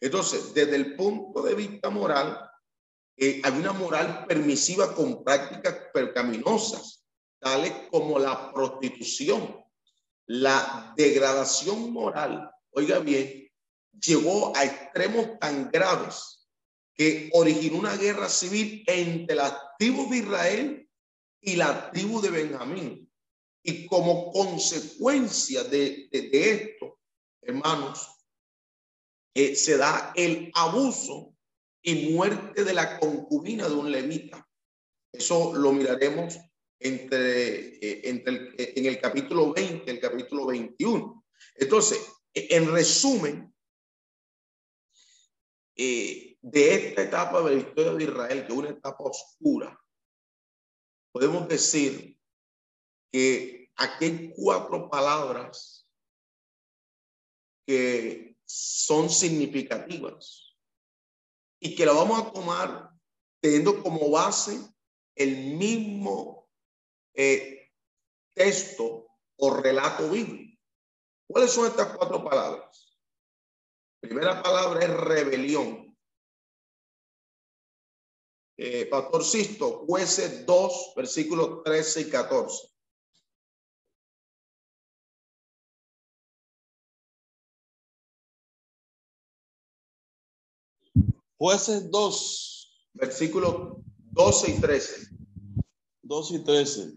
Entonces, 0.00 0.54
desde 0.54 0.76
el 0.76 0.96
punto 0.96 1.42
de 1.42 1.54
vista 1.54 1.90
moral, 1.90 2.50
eh, 3.18 3.42
hay 3.44 3.52
una 3.52 3.74
moral 3.74 4.24
permisiva 4.26 4.94
con 4.94 5.22
prácticas 5.22 5.76
percaminosas, 5.92 7.04
tales 7.38 7.72
como 7.90 8.18
la 8.18 8.50
prostitución. 8.52 9.62
La 10.26 10.94
degradación 10.96 11.92
moral, 11.92 12.50
oiga 12.70 13.00
bien, 13.00 13.41
llegó 14.00 14.56
a 14.56 14.64
extremos 14.64 15.38
tan 15.38 15.70
graves 15.70 16.46
que 16.94 17.30
originó 17.32 17.78
una 17.78 17.96
guerra 17.96 18.28
civil 18.28 18.84
entre 18.86 19.36
la 19.36 19.74
tribu 19.78 20.10
de 20.10 20.18
Israel 20.18 20.88
y 21.40 21.56
la 21.56 21.90
tribu 21.90 22.20
de 22.20 22.30
Benjamín. 22.30 23.10
Y 23.64 23.86
como 23.86 24.32
consecuencia 24.32 25.64
de, 25.64 26.08
esto, 26.10 26.98
hermanos, 27.40 28.08
eh, 29.34 29.54
se 29.54 29.76
da 29.76 30.12
el 30.16 30.50
abuso 30.54 31.34
y 31.82 32.12
muerte 32.12 32.64
de 32.64 32.74
la 32.74 32.98
concubina 32.98 33.68
de 33.68 33.74
un 33.74 33.90
levita. 33.90 34.46
Eso 35.12 35.54
lo 35.54 35.72
miraremos 35.72 36.38
entre, 36.78 37.76
eh, 37.76 38.08
entre 38.08 38.32
el, 38.32 38.54
eh, 38.58 38.72
en 38.76 38.86
el 38.86 39.00
capítulo 39.00 39.52
20, 39.52 39.90
el 39.90 40.00
capítulo 40.00 40.46
21. 40.46 41.24
Entonces, 41.56 41.98
en 42.34 42.70
resumen, 42.72 43.51
eh, 45.76 46.38
de 46.40 46.74
esta 46.74 47.02
etapa 47.02 47.42
de 47.42 47.54
la 47.54 47.60
historia 47.60 47.92
de 47.94 48.04
Israel, 48.04 48.46
que 48.46 48.52
es 48.52 48.58
una 48.58 48.70
etapa 48.70 49.04
oscura, 49.04 49.80
podemos 51.12 51.48
decir 51.48 52.18
que 53.10 53.70
aquí 53.76 54.04
hay 54.04 54.32
cuatro 54.34 54.88
palabras 54.90 55.88
que 57.66 58.36
son 58.44 59.08
significativas 59.08 60.56
y 61.60 61.74
que 61.74 61.86
la 61.86 61.92
vamos 61.92 62.20
a 62.20 62.32
tomar 62.32 62.90
teniendo 63.40 63.82
como 63.82 64.10
base 64.10 64.60
el 65.14 65.56
mismo 65.56 66.50
eh, 67.14 67.70
texto 68.34 69.08
o 69.36 69.54
relato 69.54 70.08
bíblico. 70.10 70.60
¿Cuáles 71.26 71.52
son 71.52 71.66
estas 71.66 71.96
cuatro 71.96 72.22
palabras? 72.24 72.91
Primera 74.02 74.42
palabra 74.42 74.84
es 74.84 74.90
rebelión. 74.90 75.96
Eh, 78.56 78.86
Pastor 78.86 79.24
Sisto, 79.24 79.84
jueces 79.86 80.44
2, 80.44 80.92
versículos 80.96 81.62
13 81.62 82.00
y 82.00 82.10
14. 82.10 82.68
Jueces 91.38 91.88
2. 91.88 92.88
Versículos 92.94 93.76
12 94.10 94.50
y 94.50 94.60
13. 94.60 95.08
12 96.02 96.34
y 96.34 96.44
13. 96.44 96.92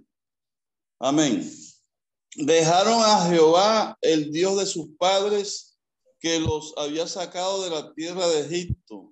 Amén. 1.00 1.52
Dejaron 2.36 3.00
a 3.04 3.28
Jehová, 3.30 3.96
el 4.02 4.32
Dios 4.32 4.58
de 4.58 4.66
sus 4.66 4.90
padres, 4.98 5.75
que 6.20 6.40
los 6.40 6.74
había 6.78 7.08
sacado 7.08 7.64
de 7.64 7.70
la 7.70 7.94
tierra 7.94 8.28
de 8.28 8.42
Egipto, 8.42 9.12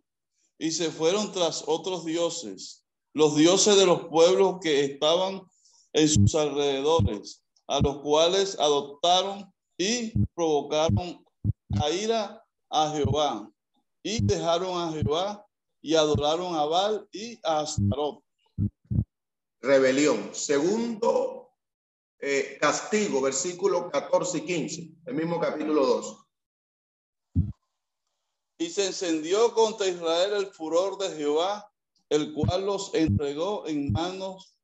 y 0.57 0.71
se 0.71 0.91
fueron 0.91 1.31
tras 1.31 1.63
otros 1.67 2.05
dioses, 2.05 2.85
los 3.13 3.35
dioses 3.35 3.75
de 3.75 3.85
los 3.85 4.07
pueblos 4.07 4.57
que 4.61 4.85
estaban 4.85 5.41
en 5.93 6.09
sus 6.09 6.35
alrededores, 6.35 7.43
a 7.67 7.79
los 7.79 8.01
cuales 8.01 8.57
adoptaron 8.59 9.51
y 9.77 10.13
provocaron 10.33 11.23
a 11.81 11.89
ira 11.89 12.43
a 12.69 12.91
Jehová 12.91 13.49
y 14.03 14.23
dejaron 14.23 14.77
a 14.79 14.91
Jehová 14.91 15.45
y 15.81 15.95
adoraron 15.95 16.55
a 16.55 16.65
Baal 16.65 17.07
y 17.11 17.39
a 17.43 17.59
Astarot. 17.59 18.23
Rebelión. 19.61 20.29
Segundo 20.33 21.51
eh, 22.19 22.57
castigo, 22.59 23.21
versículo 23.21 23.89
14 23.91 24.39
y 24.39 24.41
15, 24.41 24.91
el 25.05 25.13
mismo 25.13 25.39
capítulo 25.39 25.85
2. 25.85 26.22
Y 28.63 28.69
se 28.69 28.85
encendió 28.85 29.53
contra 29.53 29.89
Israel 29.89 30.35
el 30.35 30.45
furor 30.45 30.97
de 30.97 31.13
Jehová, 31.17 31.69
el 32.07 32.33
cual 32.33 32.65
los 32.65 32.93
entregó 32.93 33.67
en 33.67 33.91
manos 33.91 34.57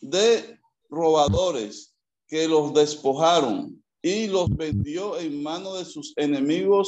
de 0.00 0.60
robadores 0.88 1.96
que 2.28 2.46
los 2.46 2.72
despojaron 2.72 3.82
y 4.00 4.28
los 4.28 4.48
vendió 4.50 5.18
en 5.18 5.42
manos 5.42 5.80
de 5.80 5.84
sus 5.86 6.12
enemigos 6.16 6.86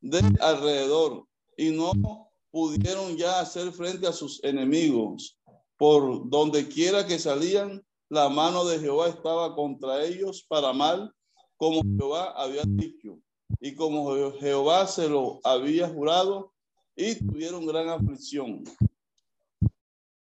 de 0.00 0.20
alrededor 0.40 1.26
y 1.56 1.70
no 1.70 2.30
pudieron 2.52 3.16
ya 3.16 3.40
hacer 3.40 3.72
frente 3.72 4.06
a 4.06 4.12
sus 4.12 4.38
enemigos. 4.44 5.40
Por 5.76 6.30
donde 6.30 6.68
quiera 6.68 7.04
que 7.04 7.18
salían, 7.18 7.84
la 8.08 8.28
mano 8.28 8.64
de 8.64 8.78
Jehová 8.78 9.08
estaba 9.08 9.56
contra 9.56 10.04
ellos 10.04 10.46
para 10.48 10.72
mal, 10.72 11.12
como 11.56 11.82
Jehová 11.82 12.30
había 12.36 12.62
dicho, 12.64 13.18
y 13.60 13.74
como 13.74 14.32
Jehová 14.38 14.86
se 14.86 15.08
lo 15.08 15.40
había 15.44 15.88
jurado, 15.88 16.52
y 16.94 17.14
tuvieron 17.14 17.64
gran 17.66 17.88
aflicción. 17.88 18.64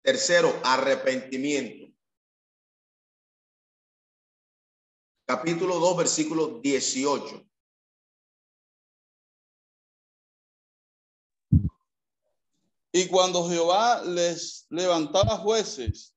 Tercero, 0.02 0.52
arrepentimiento. 0.64 1.94
Capítulo 5.24 5.78
2, 5.78 5.96
versículo 5.96 6.60
18. 6.60 7.48
Y 12.92 13.06
cuando 13.06 13.48
Jehová 13.48 14.02
les 14.02 14.66
levantaba 14.70 15.36
jueces, 15.36 16.16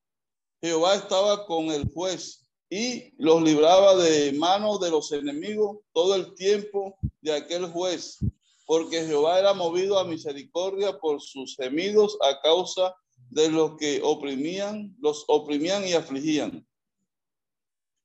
Jehová 0.61 0.95
estaba 0.95 1.45
con 1.45 1.65
el 1.65 1.91
juez 1.93 2.40
y 2.73 3.13
los 3.17 3.43
libraba 3.43 3.97
de 3.97 4.31
manos 4.31 4.79
de 4.79 4.89
los 4.89 5.11
enemigos 5.11 5.79
todo 5.91 6.15
el 6.15 6.33
tiempo 6.35 6.97
de 7.19 7.33
aquel 7.33 7.65
juez, 7.65 8.19
porque 8.65 9.05
Jehová 9.05 9.39
era 9.39 9.53
movido 9.53 9.99
a 9.99 10.05
misericordia 10.05 10.97
por 10.97 11.21
sus 11.21 11.57
gemidos 11.57 12.17
a 12.21 12.39
causa 12.41 12.95
de 13.29 13.51
los 13.51 13.75
que 13.75 13.99
oprimían, 14.01 14.95
los 15.01 15.25
oprimían 15.27 15.85
y 15.85 15.93
afligían. 15.93 16.65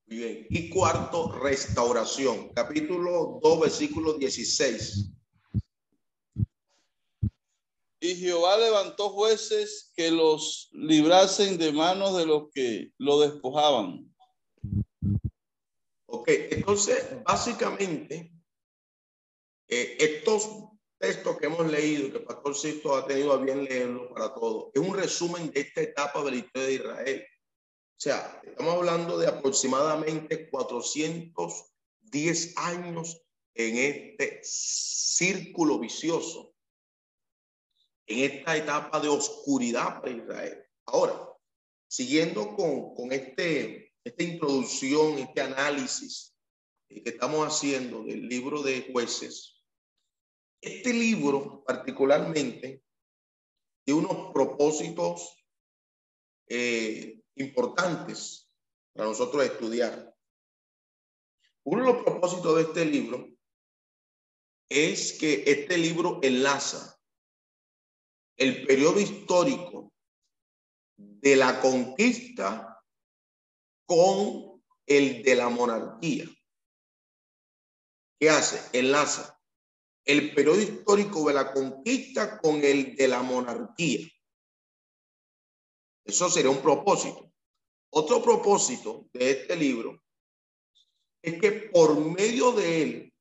Bien. 0.05 0.45
Y 0.49 0.69
cuarto, 0.69 1.31
restauración. 1.31 2.49
Capítulo 2.53 3.39
2, 3.41 3.59
versículo 3.61 4.13
16. 4.17 5.11
Y 8.01 8.15
Jehová 8.15 8.57
levantó 8.57 9.11
jueces 9.11 9.93
que 9.95 10.11
los 10.11 10.67
librasen 10.73 11.57
de 11.57 11.71
manos 11.71 12.17
de 12.17 12.25
los 12.25 12.49
que 12.53 12.91
lo 12.97 13.21
despojaban. 13.21 14.13
Entonces, 16.27 17.23
básicamente, 17.23 18.33
eh, 19.69 19.95
estos 19.97 20.49
textos 20.97 21.37
que 21.37 21.45
hemos 21.45 21.71
leído, 21.71 22.11
que 22.11 22.19
Pastor 22.19 22.53
Sisto 22.53 22.97
ha 22.97 23.07
tenido 23.07 23.31
a 23.31 23.37
bien 23.37 23.63
leerlo 23.63 24.13
para 24.13 24.33
todos, 24.33 24.71
es 24.73 24.81
un 24.81 24.93
resumen 24.93 25.49
de 25.51 25.61
esta 25.61 25.81
etapa 25.81 26.21
de 26.23 26.31
la 26.31 26.37
historia 26.37 26.67
de 26.67 26.73
Israel. 26.73 27.25
O 27.29 27.99
sea, 27.99 28.41
estamos 28.43 28.73
hablando 28.73 29.17
de 29.17 29.27
aproximadamente 29.27 30.49
410 30.49 32.57
años 32.57 33.21
en 33.55 33.77
este 33.77 34.41
círculo 34.43 35.79
vicioso, 35.79 36.53
en 38.05 38.31
esta 38.31 38.57
etapa 38.57 38.99
de 38.99 39.07
oscuridad 39.07 40.01
para 40.01 40.11
Israel. 40.11 40.61
Ahora, 40.85 41.33
siguiendo 41.87 42.53
con, 42.53 42.93
con 42.95 43.13
este, 43.13 43.86
esta 44.07 44.23
introducción, 44.23 45.19
este 45.19 45.41
análisis 45.41 46.33
que 46.87 47.03
estamos 47.05 47.45
haciendo 47.45 48.03
del 48.03 48.27
libro 48.27 48.63
de 48.63 48.89
jueces, 48.91 49.61
este 50.61 50.93
libro 50.93 51.63
particularmente 51.65 52.83
tiene 53.85 54.01
unos 54.01 54.31
propósitos 54.33 55.45
eh, 56.47 57.21
importantes 57.35 58.49
para 58.93 59.09
nosotros 59.09 59.43
estudiar. 59.43 60.15
Uno 61.63 61.85
de 61.85 61.93
los 61.93 62.03
propósitos 62.03 62.55
de 62.55 62.61
este 62.61 62.85
libro 62.85 63.27
es 64.69 65.17
que 65.19 65.43
este 65.45 65.77
libro 65.77 66.19
enlaza 66.23 66.97
el 68.37 68.65
periodo 68.65 68.99
histórico 68.99 69.93
de 70.95 71.35
la 71.35 71.59
conquista 71.59 72.76
con 73.87 74.61
el 74.85 75.23
de 75.23 75.35
la 75.35 75.49
monarquía. 75.49 76.25
¿Qué 78.19 78.29
hace? 78.29 78.77
Enlaza 78.77 79.37
el 80.05 80.33
periodo 80.33 80.61
histórico 80.61 81.27
de 81.27 81.33
la 81.33 81.51
conquista 81.51 82.39
con 82.39 82.63
el 82.63 82.95
de 82.95 83.07
la 83.07 83.21
monarquía. 83.21 84.07
Eso 86.05 86.29
sería 86.29 86.49
un 86.49 86.61
propósito. 86.61 87.31
Otro 87.89 88.23
propósito 88.23 89.09
de 89.11 89.31
este 89.31 89.55
libro 89.55 90.01
es 91.21 91.39
que 91.41 91.51
por 91.51 91.99
medio 91.99 92.53
de 92.53 92.81
él, 92.81 93.13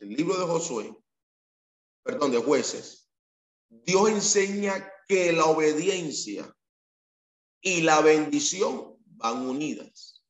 el 0.00 0.08
libro 0.10 0.36
de 0.36 0.44
Josué, 0.44 0.94
perdón, 2.02 2.32
de 2.32 2.38
jueces, 2.38 3.10
Dios 3.70 4.10
enseña 4.10 4.92
que 5.06 5.32
la 5.32 5.46
obediencia 5.46 6.54
y 7.62 7.80
la 7.80 8.02
bendición 8.02 8.97
van 9.18 9.46
unidas. 9.46 10.24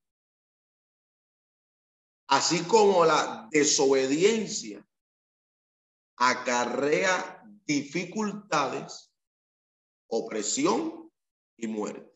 Así 2.26 2.62
como 2.64 3.04
la 3.04 3.48
desobediencia 3.50 4.86
acarrea 6.16 7.42
dificultades, 7.64 9.14
opresión 10.08 11.10
y 11.56 11.68
muerte. 11.68 12.12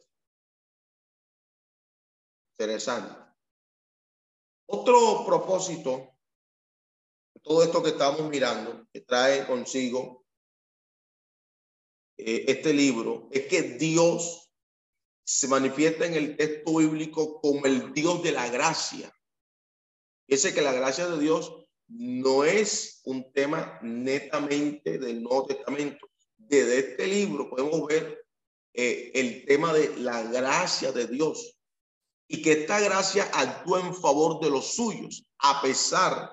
Interesante. 2.52 3.16
Otro 4.66 5.24
propósito 5.24 6.12
todo 7.42 7.62
esto 7.62 7.82
que 7.82 7.90
estamos 7.90 8.28
mirando, 8.28 8.86
que 8.92 9.00
trae 9.00 9.46
consigo 9.46 10.24
eh, 12.16 12.44
este 12.46 12.72
libro, 12.72 13.28
es 13.32 13.46
que 13.46 13.62
Dios 13.62 14.41
se 15.24 15.48
manifiesta 15.48 16.06
en 16.06 16.14
el 16.14 16.36
texto 16.36 16.76
bíblico 16.76 17.40
como 17.40 17.64
el 17.66 17.92
Dios 17.92 18.22
de 18.22 18.32
la 18.32 18.48
gracia. 18.48 19.12
Ese 20.26 20.54
que 20.54 20.62
la 20.62 20.72
gracia 20.72 21.06
de 21.08 21.20
Dios 21.20 21.52
no 21.88 22.44
es 22.44 23.00
un 23.04 23.32
tema 23.32 23.78
netamente 23.82 24.98
del 24.98 25.22
Nuevo 25.22 25.46
Testamento. 25.46 26.08
Desde 26.36 26.78
este 26.78 27.06
libro 27.06 27.50
podemos 27.50 27.86
ver 27.86 28.24
eh, 28.74 29.10
el 29.14 29.44
tema 29.44 29.72
de 29.72 29.96
la 29.98 30.22
gracia 30.22 30.92
de 30.92 31.06
Dios 31.06 31.58
y 32.26 32.40
que 32.40 32.52
esta 32.52 32.80
gracia 32.80 33.30
actúa 33.34 33.80
en 33.80 33.94
favor 33.94 34.40
de 34.40 34.50
los 34.50 34.74
suyos, 34.74 35.26
a 35.38 35.60
pesar 35.60 36.32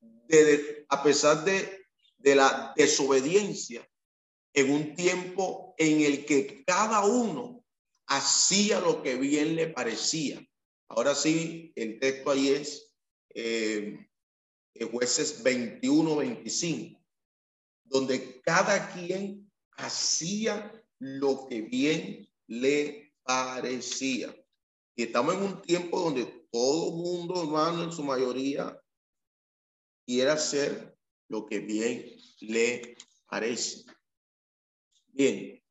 de, 0.00 0.86
a 0.88 1.02
pesar 1.02 1.44
de, 1.44 1.86
de 2.18 2.34
la 2.36 2.72
desobediencia 2.76 3.86
en 4.52 4.70
un 4.70 4.94
tiempo 4.94 5.74
en 5.76 6.00
el 6.02 6.24
que 6.24 6.64
cada 6.64 7.04
uno 7.04 7.59
hacía 8.10 8.80
lo 8.80 9.02
que 9.02 9.14
bien 9.14 9.54
le 9.54 9.68
parecía. 9.68 10.44
Ahora 10.88 11.14
sí, 11.14 11.72
el 11.76 12.00
texto 12.00 12.32
ahí 12.32 12.48
es 12.48 12.92
eh, 13.34 14.08
jueces 14.90 15.42
21, 15.44 16.16
25, 16.16 17.00
donde 17.84 18.40
cada 18.42 18.92
quien 18.92 19.48
hacía 19.76 20.72
lo 20.98 21.46
que 21.48 21.62
bien 21.62 22.28
le 22.48 23.14
parecía. 23.22 24.34
Y 24.96 25.04
estamos 25.04 25.36
en 25.36 25.42
un 25.42 25.62
tiempo 25.62 26.00
donde 26.00 26.24
todo 26.50 26.90
mundo, 26.90 27.40
hermano, 27.42 27.84
en 27.84 27.92
su 27.92 28.02
mayoría, 28.02 28.76
quiere 30.04 30.30
hacer 30.30 30.98
lo 31.28 31.46
que 31.46 31.60
bien 31.60 32.16
le 32.40 32.96
parece. 33.28 33.84
Bien, 35.06 35.62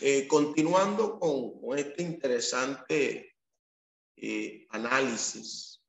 eh, 0.00 0.28
continuando 0.28 1.18
con, 1.18 1.78
este 1.78 2.02
interesante 2.02 3.36
eh, 4.16 4.66
análisis 4.70 5.82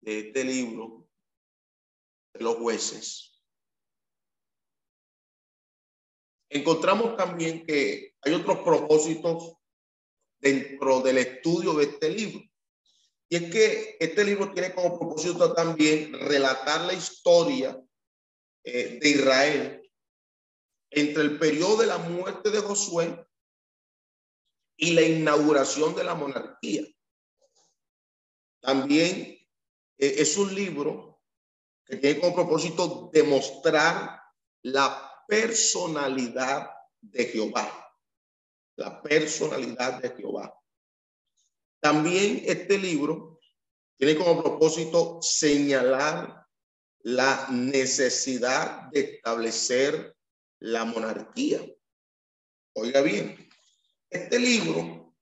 de 0.00 0.18
este 0.28 0.44
libro 0.44 1.08
de 2.34 2.44
los 2.44 2.56
jueces. 2.56 3.32
Encontramos 6.48 7.16
también 7.16 7.64
que 7.64 8.14
hay 8.20 8.34
otros 8.34 8.58
propósitos 8.58 9.54
dentro 10.38 11.00
del 11.00 11.18
estudio 11.18 11.74
de 11.74 11.84
este 11.84 12.10
libro. 12.10 12.42
Y 13.28 13.36
es 13.36 13.50
que 13.50 13.96
este 13.98 14.24
libro 14.24 14.52
tiene 14.52 14.74
como 14.74 14.98
propósito 14.98 15.54
también 15.54 16.12
relatar 16.12 16.82
la 16.82 16.92
historia 16.92 17.80
eh, 18.64 18.98
de 19.00 19.08
Israel 19.08 19.81
entre 20.92 21.22
el 21.22 21.38
periodo 21.38 21.78
de 21.78 21.86
la 21.86 21.98
muerte 21.98 22.50
de 22.50 22.60
Josué 22.60 23.26
y 24.76 24.92
la 24.92 25.02
inauguración 25.02 25.94
de 25.94 26.04
la 26.04 26.14
monarquía. 26.14 26.84
También 28.60 29.38
eh, 29.98 30.14
es 30.18 30.36
un 30.36 30.54
libro 30.54 31.22
que 31.84 31.96
tiene 31.96 32.20
como 32.20 32.34
propósito 32.34 33.10
demostrar 33.12 34.20
la 34.62 35.24
personalidad 35.26 36.70
de 37.00 37.24
Jehová. 37.24 37.94
La 38.76 39.02
personalidad 39.02 40.00
de 40.00 40.10
Jehová. 40.10 40.54
También 41.80 42.42
este 42.46 42.78
libro 42.78 43.40
tiene 43.96 44.16
como 44.16 44.42
propósito 44.42 45.20
señalar 45.22 46.46
la 47.00 47.48
necesidad 47.50 48.88
de 48.90 49.00
establecer 49.00 50.16
la 50.62 50.84
monarquía. 50.84 51.60
Oiga 52.74 53.02
bien, 53.02 53.48
este 54.08 54.38
libro 54.38 55.12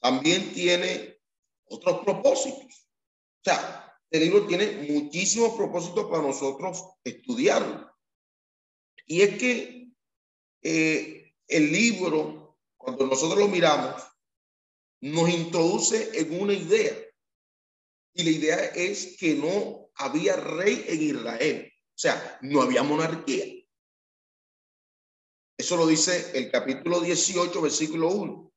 también 0.00 0.52
tiene 0.52 1.20
otros 1.66 2.04
propósitos. 2.04 2.88
O 3.40 3.44
sea, 3.44 3.96
este 4.10 4.24
libro 4.24 4.46
tiene 4.46 4.88
muchísimos 4.90 5.54
propósitos 5.54 6.06
para 6.06 6.22
nosotros 6.22 6.84
estudiarlo. 7.04 7.92
Y 9.06 9.22
es 9.22 9.38
que 9.38 9.92
eh, 10.62 11.32
el 11.46 11.72
libro, 11.72 12.58
cuando 12.76 13.06
nosotros 13.06 13.38
lo 13.38 13.48
miramos, 13.48 14.02
nos 15.00 15.30
introduce 15.30 16.10
en 16.18 16.40
una 16.40 16.54
idea. 16.54 16.92
Y 18.14 18.24
la 18.24 18.30
idea 18.30 18.56
es 18.74 19.16
que 19.16 19.34
no 19.34 19.90
había 19.94 20.34
rey 20.34 20.84
en 20.88 21.02
Israel. 21.02 21.72
O 21.72 21.98
sea, 21.98 22.38
no 22.42 22.62
había 22.62 22.82
monarquía. 22.82 23.55
Eso 25.56 25.76
lo 25.76 25.86
dice 25.86 26.32
el 26.34 26.50
capítulo 26.50 27.00
18, 27.00 27.62
versículo 27.62 28.10
1. 28.10 28.52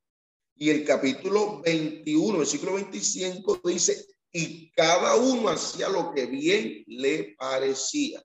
Y 0.55 0.69
el 0.69 0.83
capítulo 0.83 1.61
21, 1.61 2.39
versículo 2.39 2.73
25 2.73 3.61
dice, 3.63 4.05
y 4.31 4.69
cada 4.71 5.15
uno 5.15 5.47
hacía 5.47 5.87
lo 5.87 6.13
que 6.13 6.25
bien 6.25 6.83
le 6.87 7.35
parecía. 7.37 8.21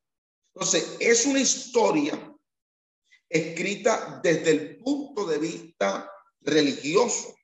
Entonces, 0.52 0.96
es 0.98 1.24
una 1.26 1.40
historia 1.40 2.36
escrita 3.28 4.20
desde 4.22 4.50
el 4.50 4.78
punto 4.78 5.24
de 5.26 5.38
vista 5.38 6.10
religioso. 6.40 7.36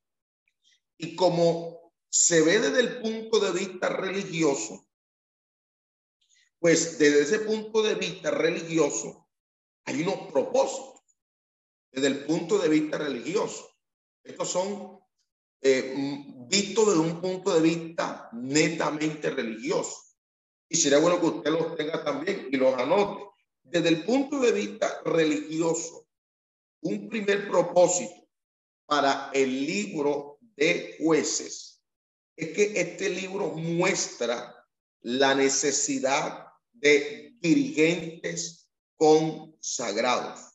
Y 0.99 1.15
como 1.15 1.93
se 2.09 2.43
ve 2.43 2.59
desde 2.59 2.81
el 2.81 3.01
punto 3.01 3.39
de 3.39 3.53
vista 3.53 3.89
religioso, 3.89 4.87
pues 6.59 6.99
desde 6.99 7.23
ese 7.23 7.39
punto 7.41 7.83
de 7.83 7.95
vista 7.95 8.33
religioso, 8.33 9.29
hay 9.85 10.03
unos 10.03 10.31
propósitos 10.31 10.90
desde 11.93 12.09
el 12.09 12.25
punto 12.25 12.59
de 12.59 12.69
vista 12.69 12.99
religioso. 12.99 13.69
Estos 14.23 14.49
son 14.49 15.01
eh, 15.61 15.95
vistos 16.49 16.87
desde 16.87 17.01
un 17.01 17.21
punto 17.21 17.55
de 17.55 17.61
vista 17.61 18.29
netamente 18.33 19.31
religioso. 19.31 19.97
Y 20.69 20.77
sería 20.77 20.99
bueno 20.99 21.21
que 21.21 21.27
usted 21.27 21.51
los 21.51 21.77
tenga 21.77 22.05
también 22.05 22.49
y 22.51 22.57
los 22.57 22.75
anote. 22.75 23.25
Desde 23.63 23.89
el 23.89 24.05
punto 24.05 24.39
de 24.41 24.53
vista 24.53 25.01
religioso, 25.05 26.07
un 26.83 27.09
primer 27.09 27.49
propósito 27.49 28.29
para 28.87 29.31
el 29.33 29.67
libro 29.67 30.39
de 30.57 30.97
jueces 30.99 31.71
es 32.37 32.51
que 32.51 32.81
este 32.81 33.11
libro 33.11 33.49
muestra 33.53 34.67
la 35.03 35.35
necesidad 35.35 36.47
de 36.73 37.35
dirigentes 37.39 38.71
consagrados, 38.97 40.50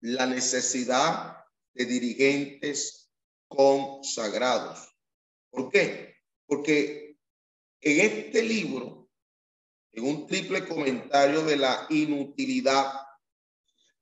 la 0.00 0.26
necesidad 0.26 1.44
de 1.74 1.84
dirigentes 1.84 3.10
consagrados. 3.48 4.94
¿Por 5.50 5.70
qué? 5.70 6.16
Porque 6.46 7.18
en 7.80 8.00
este 8.00 8.42
libro, 8.42 9.08
en 9.92 10.04
un 10.04 10.26
triple 10.26 10.66
comentario 10.66 11.42
de 11.42 11.56
la 11.56 11.86
inutilidad 11.90 12.92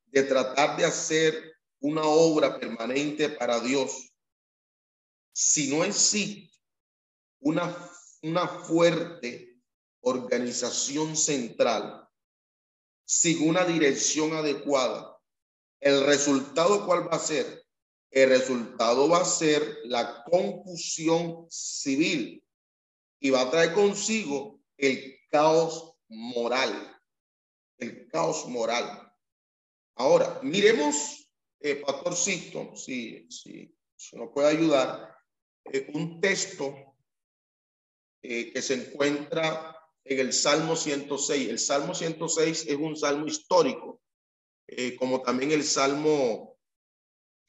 de 0.07 0.22
tratar 0.22 0.76
de 0.76 0.85
hacer 0.85 1.54
una 1.80 2.02
obra 2.02 2.59
permanente 2.59 3.28
para 3.28 3.61
Dios, 3.61 4.12
si 5.33 5.68
no 5.74 5.85
existe 5.85 6.57
una, 7.40 7.76
una 8.22 8.48
fuerte 8.48 9.61
organización 10.00 11.16
central, 11.16 12.09
sin 13.04 13.48
una 13.48 13.64
dirección 13.64 14.33
adecuada, 14.35 15.13
el 15.85 16.05
resultado 16.07 16.87
cuál 16.87 17.07
va 17.07 17.16
a 17.16 17.18
ser? 17.18 17.62
El 18.11 18.31
resultado 18.31 19.07
va 19.07 19.20
a 19.20 19.25
ser 19.27 19.62
la 19.85 20.25
confusión 20.25 21.47
civil 21.51 22.42
y 23.20 23.31
va 23.31 23.42
a 23.42 23.51
traer 23.51 23.75
consigo 23.75 24.61
el 24.79 25.18
caos 25.31 25.94
moral, 26.09 27.01
el 27.79 28.09
caos 28.09 28.47
moral. 28.47 29.12
Ahora, 29.97 30.40
miremos, 30.42 31.31
eh, 31.61 31.77
Pastorcito, 31.77 32.75
si, 32.77 33.31
si, 33.31 33.77
si 33.94 34.16
nos 34.16 34.31
puede 34.33 34.49
ayudar, 34.49 35.14
eh, 35.66 35.90
un 35.92 36.18
texto 36.20 36.97
eh, 38.23 38.53
que 38.55 38.62
se 38.62 38.75
encuentra 38.75 39.77
en 40.03 40.18
el 40.18 40.33
Salmo 40.33 40.77
106. 40.77 41.49
El 41.51 41.59
Salmo 41.59 41.94
106 41.94 42.66
es 42.68 42.77
un 42.77 42.97
salmo 42.97 43.27
histórico, 43.27 44.01
eh, 44.66 44.96
como 44.96 45.22
también 45.22 45.53
el 45.53 45.64
Salmo 45.64 46.59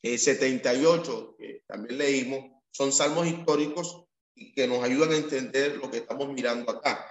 78, 0.01 1.35
que 1.39 1.63
también 1.67 1.97
leímos, 1.97 2.61
son 2.71 2.91
salmos 2.91 3.25
históricos 3.27 4.05
y 4.35 4.53
que 4.53 4.67
nos 4.67 4.83
ayudan 4.83 5.11
a 5.11 5.17
entender 5.17 5.77
lo 5.77 5.89
que 5.89 5.97
estamos 5.97 6.27
mirando 6.29 6.71
acá. 6.71 7.09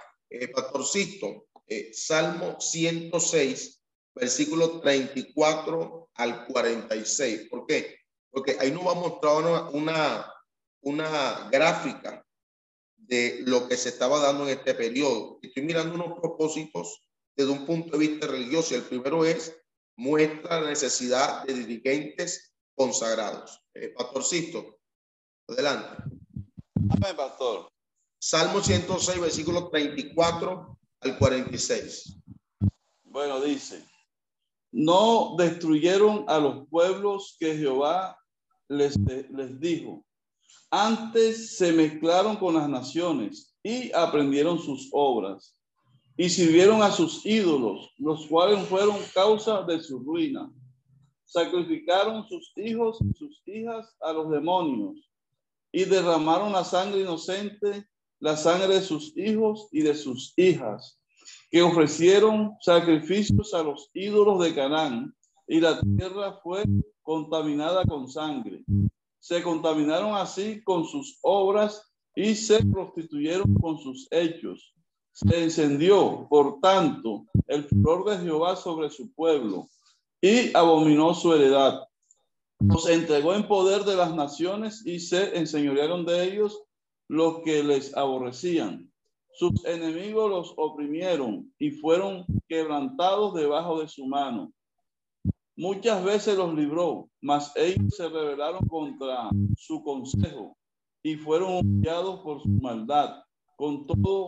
Pastorcito, 0.53 1.47
Salmo 1.93 2.59
106, 2.59 3.81
versículo 4.15 4.79
34 4.79 6.09
al 6.15 6.45
46. 6.47 7.49
¿Por 7.49 7.65
qué? 7.65 7.99
Porque 8.31 8.57
ahí 8.59 8.71
nos 8.71 8.85
va 8.85 8.91
a 8.91 8.95
mostrar 8.95 9.69
una, 9.73 10.33
una, 10.81 11.49
gráfica 11.49 12.25
de 12.95 13.41
lo 13.45 13.67
que 13.67 13.77
se 13.77 13.89
estaba 13.89 14.19
dando 14.19 14.43
en 14.43 14.57
este 14.57 14.73
periodo. 14.73 15.39
Estoy 15.41 15.63
mirando 15.63 15.95
unos 15.95 16.19
propósitos 16.19 17.01
desde 17.35 17.51
un 17.51 17.65
punto 17.65 17.91
de 17.97 18.07
vista 18.07 18.27
religioso. 18.27 18.75
El 18.75 18.83
primero 18.83 19.25
es 19.25 19.55
muestra 19.97 20.61
la 20.61 20.69
necesidad 20.69 21.43
de 21.43 21.53
dirigentes 21.53 22.53
consagrados. 22.75 23.61
Eh, 23.73 23.93
pastorcito, 23.97 24.79
adelante. 25.47 26.03
Amén, 26.89 27.15
pastor. 27.15 27.71
Salmo 28.19 28.61
106, 28.61 29.19
versículo 29.19 29.69
34 29.69 30.77
al 31.01 31.17
46. 31.17 32.17
Bueno, 33.03 33.39
dice, 33.39 33.83
no 34.71 35.35
destruyeron 35.37 36.25
a 36.27 36.37
los 36.39 36.67
pueblos 36.67 37.37
que 37.39 37.55
Jehová 37.55 38.19
les, 38.67 38.97
les 38.97 39.59
dijo. 39.59 40.05
Antes 40.69 41.57
se 41.57 41.71
mezclaron 41.71 42.35
con 42.35 42.55
las 42.55 42.67
naciones 42.67 43.55
y 43.63 43.91
aprendieron 43.93 44.59
sus 44.59 44.89
obras 44.91 45.54
y 46.17 46.29
sirvieron 46.29 46.81
a 46.81 46.91
sus 46.91 47.25
ídolos, 47.25 47.91
los 47.97 48.25
cuales 48.27 48.65
fueron 48.67 48.97
causa 49.13 49.63
de 49.63 49.81
su 49.81 49.99
ruina. 49.99 50.51
Sacrificaron 51.25 52.27
sus 52.27 52.53
hijos 52.55 52.99
y 53.01 53.13
sus 53.17 53.41
hijas 53.45 53.95
a 54.01 54.13
los 54.13 54.29
demonios 54.29 55.09
y 55.71 55.83
derramaron 55.85 56.53
la 56.53 56.63
sangre 56.63 57.01
inocente, 57.01 57.87
la 58.19 58.37
sangre 58.37 58.75
de 58.75 58.81
sus 58.81 59.15
hijos 59.17 59.67
y 59.71 59.81
de 59.81 59.95
sus 59.95 60.33
hijas 60.37 60.99
que 61.51 61.61
ofrecieron 61.61 62.55
sacrificios 62.61 63.53
a 63.53 63.63
los 63.63 63.89
ídolos 63.93 64.43
de 64.43 64.53
Canaán 64.53 65.15
y 65.47 65.59
la 65.59 65.79
tierra 65.79 66.39
fue 66.43 66.63
contaminada 67.01 67.83
con 67.85 68.09
sangre. 68.09 68.63
Se 69.19 69.41
contaminaron 69.41 70.15
así 70.15 70.61
con 70.63 70.85
sus 70.85 71.17
obras 71.21 71.81
y 72.15 72.35
se 72.35 72.63
prostituyeron 72.65 73.53
con 73.55 73.77
sus 73.79 74.07
hechos. 74.11 74.74
Se 75.15 75.43
encendió, 75.43 76.27
por 76.29 76.59
tanto, 76.59 77.25
el 77.47 77.63
furor 77.63 78.03
de 78.09 78.17
Jehová 78.17 78.57
sobre 78.57 78.89
su 78.89 79.13
pueblo 79.13 79.69
y 80.19 80.53
abominó 80.53 81.13
su 81.13 81.33
heredad. 81.33 81.87
Los 82.59 82.89
entregó 82.89 83.33
en 83.33 83.47
poder 83.47 83.85
de 83.85 83.95
las 83.95 84.13
naciones 84.13 84.85
y 84.85 84.99
se 84.99 85.37
enseñorearon 85.37 86.05
de 86.05 86.21
ellos 86.25 86.61
los 87.07 87.39
que 87.43 87.63
les 87.63 87.95
aborrecían. 87.95 88.91
Sus 89.31 89.63
enemigos 89.63 90.29
los 90.29 90.53
oprimieron 90.57 91.49
y 91.59 91.71
fueron 91.71 92.25
quebrantados 92.49 93.35
debajo 93.35 93.79
de 93.79 93.87
su 93.87 94.05
mano. 94.05 94.51
Muchas 95.55 96.03
veces 96.03 96.35
los 96.37 96.53
libró, 96.53 97.07
mas 97.21 97.53
ellos 97.55 97.95
se 97.95 98.09
rebelaron 98.09 98.67
contra 98.67 99.29
su 99.55 99.81
consejo 99.81 100.57
y 101.03 101.15
fueron 101.15 101.59
humillados 101.59 102.19
por 102.19 102.41
su 102.41 102.49
maldad. 102.49 103.23
Con 103.55 103.87
todo, 103.87 104.27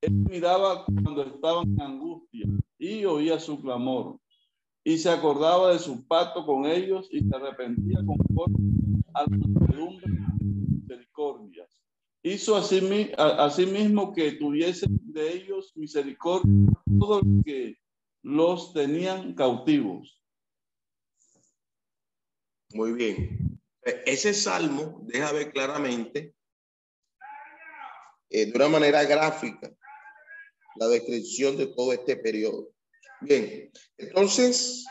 él 0.00 0.12
miraba 0.12 0.84
cuando 0.84 1.22
estaban 1.22 1.68
en 1.72 1.80
angustia 1.80 2.46
y 2.78 3.04
oía 3.04 3.38
su 3.38 3.60
clamor 3.60 4.18
y 4.84 4.98
se 4.98 5.10
acordaba 5.10 5.72
de 5.72 5.78
su 5.78 6.06
pacto 6.06 6.44
con 6.46 6.66
ellos 6.66 7.08
y 7.10 7.20
se 7.20 7.34
arrepentía 7.34 7.98
conforme 8.04 9.02
a 9.14 9.22
la 9.22 9.28
misericordias 10.40 11.76
hizo 12.32 12.56
así, 12.56 13.66
mismo 13.66 14.12
que 14.12 14.32
tuviesen 14.32 14.98
de 15.12 15.32
ellos 15.32 15.72
misericordia 15.76 16.72
todos 16.98 17.22
los 17.24 17.44
que 17.44 17.78
los 18.22 18.72
tenían 18.72 19.34
cautivos. 19.34 20.20
Muy 22.72 22.92
bien. 22.92 23.60
Ese 24.04 24.34
salmo 24.34 25.00
deja 25.04 25.30
ver 25.32 25.52
claramente, 25.52 26.34
eh, 28.28 28.46
de 28.46 28.52
una 28.56 28.68
manera 28.68 29.04
gráfica, 29.04 29.70
la 30.78 30.88
descripción 30.88 31.56
de 31.56 31.66
todo 31.66 31.92
este 31.92 32.16
periodo. 32.16 32.70
Bien, 33.20 33.70
entonces, 33.98 34.84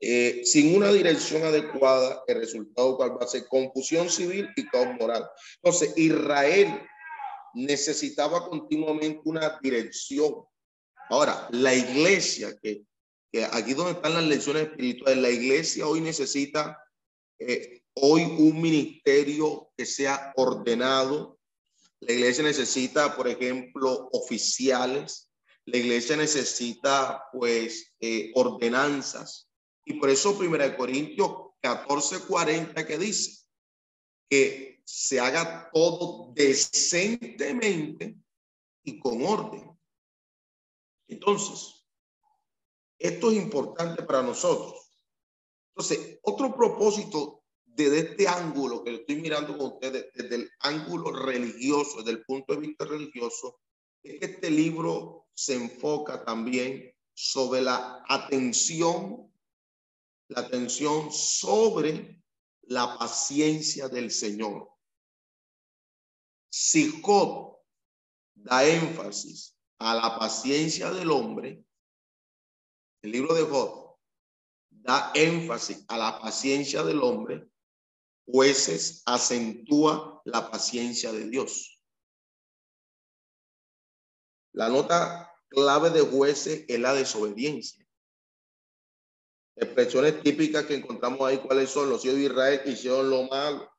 eh, 0.00 0.42
sin 0.44 0.76
una 0.76 0.92
dirección 0.92 1.42
adecuada, 1.42 2.22
el 2.26 2.38
resultado 2.38 2.98
va 2.98 3.18
a 3.20 3.26
ser 3.26 3.46
confusión 3.48 4.10
civil 4.10 4.48
y 4.56 4.66
caos 4.66 4.94
moral. 4.98 5.28
Entonces, 5.62 5.96
Israel 5.96 6.80
necesitaba 7.54 8.48
continuamente 8.48 9.22
una 9.24 9.58
dirección. 9.62 10.44
Ahora, 11.08 11.48
la 11.50 11.74
iglesia, 11.74 12.56
que, 12.62 12.84
que 13.32 13.44
aquí 13.44 13.74
donde 13.74 13.92
están 13.92 14.14
las 14.14 14.24
lecciones 14.24 14.64
espirituales, 14.64 15.18
la 15.18 15.30
iglesia 15.30 15.86
hoy 15.86 16.00
necesita 16.00 16.78
eh, 17.38 17.82
hoy 17.94 18.22
un 18.22 18.60
ministerio 18.60 19.70
que 19.76 19.86
sea 19.86 20.32
ordenado. 20.36 21.35
La 22.00 22.12
iglesia 22.12 22.44
necesita, 22.44 23.16
por 23.16 23.28
ejemplo, 23.28 24.08
oficiales. 24.12 25.30
La 25.64 25.78
iglesia 25.78 26.16
necesita, 26.16 27.24
pues, 27.32 27.92
eh, 28.00 28.30
ordenanzas 28.34 29.48
y 29.84 29.94
por 29.94 30.10
eso 30.10 30.36
Primera 30.36 30.76
Corintios 30.76 31.30
14, 31.60 32.26
40 32.26 32.86
que 32.86 32.98
dice 32.98 33.46
que 34.28 34.82
se 34.84 35.20
haga 35.20 35.70
todo 35.72 36.32
decentemente 36.34 38.16
y 38.82 38.98
con 38.98 39.24
orden. 39.24 39.76
Entonces, 41.08 41.86
esto 42.98 43.30
es 43.30 43.36
importante 43.36 44.02
para 44.02 44.22
nosotros. 44.22 44.90
Entonces, 45.74 46.18
otro 46.22 46.54
propósito 46.54 47.44
desde 47.76 47.98
este 47.98 48.26
ángulo 48.26 48.82
que 48.82 48.94
estoy 48.94 49.16
mirando 49.16 49.56
con 49.58 49.74
ustedes, 49.74 50.06
desde 50.14 50.36
el 50.36 50.50
ángulo 50.60 51.12
religioso, 51.12 51.98
desde 51.98 52.12
el 52.12 52.24
punto 52.24 52.54
de 52.54 52.60
vista 52.60 52.86
religioso, 52.86 53.60
es 54.02 54.18
que 54.18 54.26
este 54.26 54.50
libro 54.50 55.26
se 55.34 55.56
enfoca 55.56 56.24
también 56.24 56.90
sobre 57.12 57.60
la 57.60 58.02
atención, 58.08 59.30
la 60.28 60.40
atención 60.40 61.12
sobre 61.12 62.22
la 62.62 62.98
paciencia 62.98 63.88
del 63.88 64.10
Señor. 64.10 64.70
Si 66.48 67.02
Job 67.02 67.58
da 68.34 68.66
énfasis 68.66 69.54
a 69.78 69.94
la 69.94 70.18
paciencia 70.18 70.90
del 70.90 71.10
hombre, 71.10 71.62
el 73.02 73.10
libro 73.10 73.34
de 73.34 73.42
Job 73.42 73.98
da 74.70 75.12
énfasis 75.14 75.84
a 75.88 75.98
la 75.98 76.18
paciencia 76.18 76.82
del 76.82 77.02
hombre, 77.02 77.50
jueces 78.26 79.02
acentúa 79.06 80.20
la 80.24 80.50
paciencia 80.50 81.12
de 81.12 81.28
Dios. 81.28 81.80
La 84.52 84.68
nota 84.68 85.32
clave 85.48 85.90
de 85.90 86.00
jueces 86.00 86.64
es 86.66 86.80
la 86.80 86.94
desobediencia. 86.94 87.86
Expresiones 89.54 90.22
típicas 90.22 90.66
que 90.66 90.74
encontramos 90.74 91.20
ahí, 91.22 91.38
¿cuáles 91.38 91.70
son? 91.70 91.88
Los 91.88 92.04
hijos 92.04 92.16
de 92.16 92.24
Israel 92.24 92.60
hicieron 92.66 93.08
lo 93.08 93.22
malo. 93.24 93.70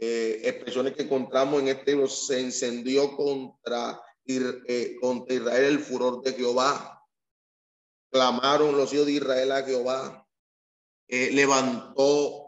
Eh, 0.00 0.42
expresiones 0.44 0.94
que 0.94 1.02
encontramos 1.02 1.60
en 1.60 1.68
este 1.68 1.92
libro, 1.92 2.08
se 2.08 2.40
encendió 2.40 3.16
contra, 3.16 4.00
eh, 4.26 4.96
contra 5.00 5.34
Israel 5.34 5.64
el 5.64 5.80
furor 5.80 6.22
de 6.22 6.34
Jehová. 6.34 7.02
Clamaron 8.10 8.76
los 8.76 8.92
hijos 8.92 9.06
de 9.06 9.12
Israel 9.12 9.52
a 9.52 9.62
Jehová. 9.62 10.26
Eh, 11.08 11.30
levantó 11.32 12.47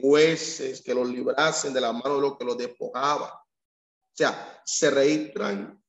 jueces 0.00 0.82
que 0.82 0.94
los 0.94 1.08
librasen 1.08 1.72
de 1.72 1.80
la 1.80 1.92
mano 1.92 2.16
de 2.16 2.20
los 2.22 2.38
que 2.38 2.44
los 2.44 2.56
despojaba. 2.56 3.32
O 3.34 4.16
sea, 4.16 4.62
se 4.64 4.90
registran 4.90 5.82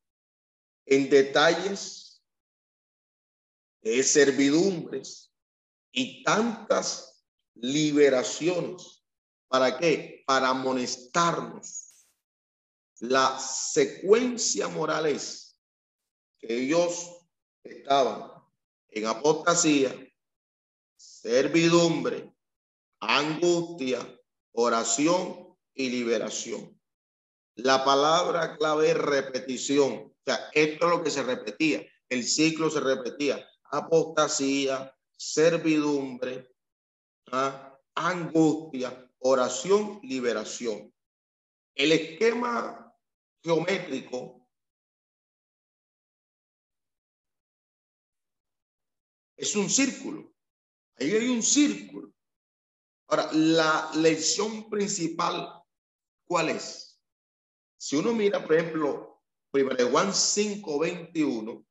en 0.86 1.10
detalles 1.10 2.24
de 3.82 4.04
servidumbres 4.04 5.32
y 5.92 6.24
tantas 6.24 7.24
liberaciones. 7.54 9.04
¿Para 9.48 9.78
qué? 9.78 10.24
Para 10.26 10.50
amonestarnos. 10.50 12.08
La 13.00 13.38
secuencia 13.40 14.68
moral 14.68 15.06
es 15.06 15.58
que 16.40 16.64
ellos 16.64 17.22
estaban 17.64 18.32
en 18.90 19.06
apostasía, 19.06 19.94
servidumbre, 20.96 22.35
angustia, 23.00 24.00
oración 24.52 25.56
y 25.74 25.90
liberación. 25.90 26.80
La 27.56 27.86
palabra 27.86 28.58
clave 28.58 28.92
es 28.92 28.98
repetición. 28.98 29.94
O 29.94 30.22
sea, 30.26 30.50
esto 30.54 30.86
es 30.86 30.92
lo 30.92 31.04
que 31.04 31.12
se 31.12 31.24
repetía. 31.24 31.86
El 32.10 32.24
ciclo 32.24 32.70
se 32.70 32.80
repetía. 32.80 33.48
Apostasía, 33.72 34.94
servidumbre, 35.18 36.54
¿ah? 37.32 37.78
angustia, 37.96 39.12
oración, 39.20 40.00
liberación. 40.04 40.94
El 41.74 41.92
esquema 41.92 42.94
geométrico 43.44 44.48
es 49.38 49.56
un 49.56 49.70
círculo. 49.70 50.34
Ahí 50.98 51.12
hay 51.12 51.28
un 51.28 51.44
círculo. 51.44 52.15
Ahora, 53.08 53.30
la 53.34 53.92
lección 53.96 54.70
principal, 54.70 55.64
¿cuál 56.26 56.50
es? 56.50 57.00
Si 57.78 57.96
uno 57.96 58.14
mira, 58.14 58.44
por 58.44 58.56
ejemplo, 58.56 59.22
Primera 59.52 59.78
de 59.78 59.90
Juan 59.90 60.12
5:21, 60.14 61.66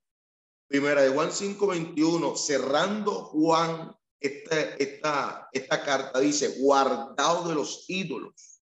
Primera 0.69 1.03
de 1.03 1.11
Juan 1.11 1.31
5:21, 1.31 2.37
cerrando 2.37 3.25
Juan 3.27 3.95
esta, 4.21 4.61
esta, 4.77 5.49
esta 5.53 5.85
carta, 5.85 6.21
dice, 6.21 6.61
guardado 6.61 7.49
de 7.49 7.55
los 7.55 7.85
ídolos. 7.89 8.63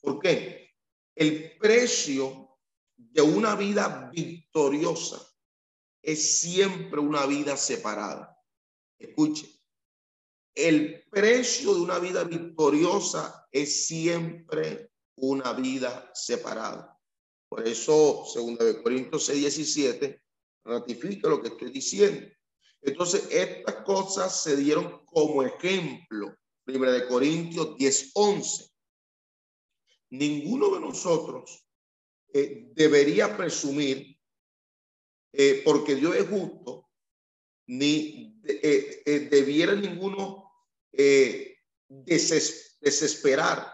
¿Por 0.00 0.20
qué? 0.20 0.70
El 1.14 1.58
precio 1.58 2.58
de 2.96 3.22
una 3.22 3.56
vida 3.56 4.10
victoriosa 4.12 5.20
es 6.00 6.40
siempre 6.40 7.00
una 7.00 7.26
vida 7.26 7.56
separada. 7.56 8.38
Escuche, 8.98 9.61
el 10.54 11.04
precio 11.10 11.74
de 11.74 11.80
una 11.80 11.98
vida 11.98 12.24
victoriosa 12.24 13.46
es 13.50 13.86
siempre 13.86 14.90
una 15.16 15.52
vida 15.52 16.10
separada. 16.14 16.98
Por 17.48 17.66
eso, 17.66 18.24
segunda 18.32 18.64
de 18.64 18.82
Corintios 18.82 19.26
6, 19.26 19.40
17, 19.40 20.22
ratifica 20.64 21.28
lo 21.28 21.40
que 21.40 21.48
estoy 21.48 21.70
diciendo. 21.70 22.26
Entonces, 22.80 23.28
estas 23.30 23.76
cosas 23.84 24.42
se 24.42 24.56
dieron 24.56 25.04
como 25.04 25.42
ejemplo. 25.42 26.34
Primera 26.64 26.92
de 26.92 27.06
Corintios 27.06 27.76
10, 27.76 28.10
11. 28.14 28.70
Ninguno 30.10 30.74
de 30.74 30.80
nosotros 30.80 31.66
eh, 32.32 32.70
debería 32.74 33.36
presumir, 33.36 34.18
eh, 35.32 35.62
porque 35.64 35.94
Dios 35.94 36.16
es 36.16 36.28
justo, 36.28 36.88
ni 37.66 38.40
eh, 38.44 39.28
debiera 39.30 39.74
ninguno 39.74 40.41
desesperar 42.80 43.72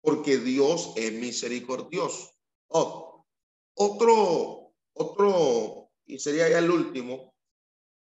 porque 0.00 0.38
Dios 0.38 0.92
es 0.96 1.12
misericordioso. 1.12 2.32
Oh, 2.68 3.26
otro, 3.74 4.72
otro, 4.94 5.90
y 6.06 6.18
sería 6.18 6.48
ya 6.48 6.58
el 6.58 6.70
último 6.70 7.34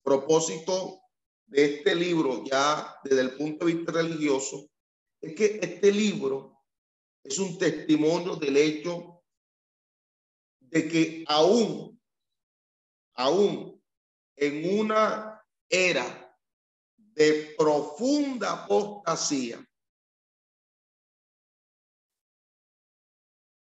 propósito 0.03 1.01
de 1.47 1.65
este 1.65 1.95
libro, 1.95 2.43
ya 2.43 2.95
desde 3.03 3.21
el 3.21 3.37
punto 3.37 3.65
de 3.65 3.73
vista 3.73 3.91
religioso, 3.91 4.69
es 5.21 5.35
que 5.35 5.59
este 5.61 5.91
libro 5.91 6.63
es 7.23 7.37
un 7.39 7.57
testimonio 7.57 8.35
del 8.35 8.57
hecho 8.57 9.23
de 10.59 10.87
que 10.87 11.23
aún, 11.27 11.99
aún 13.15 13.81
en 14.35 14.79
una 14.79 15.43
era 15.69 16.24
de 17.15 17.55
profunda 17.57 18.51
apostasía, 18.51 19.65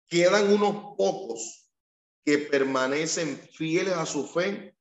Quedan 0.07 0.53
unos 0.53 0.95
pocos 0.97 1.69
que 2.25 2.39
permanecen 2.39 3.37
fieles 3.37 3.95
a 3.95 4.07
su 4.07 4.25
fe 4.27 4.77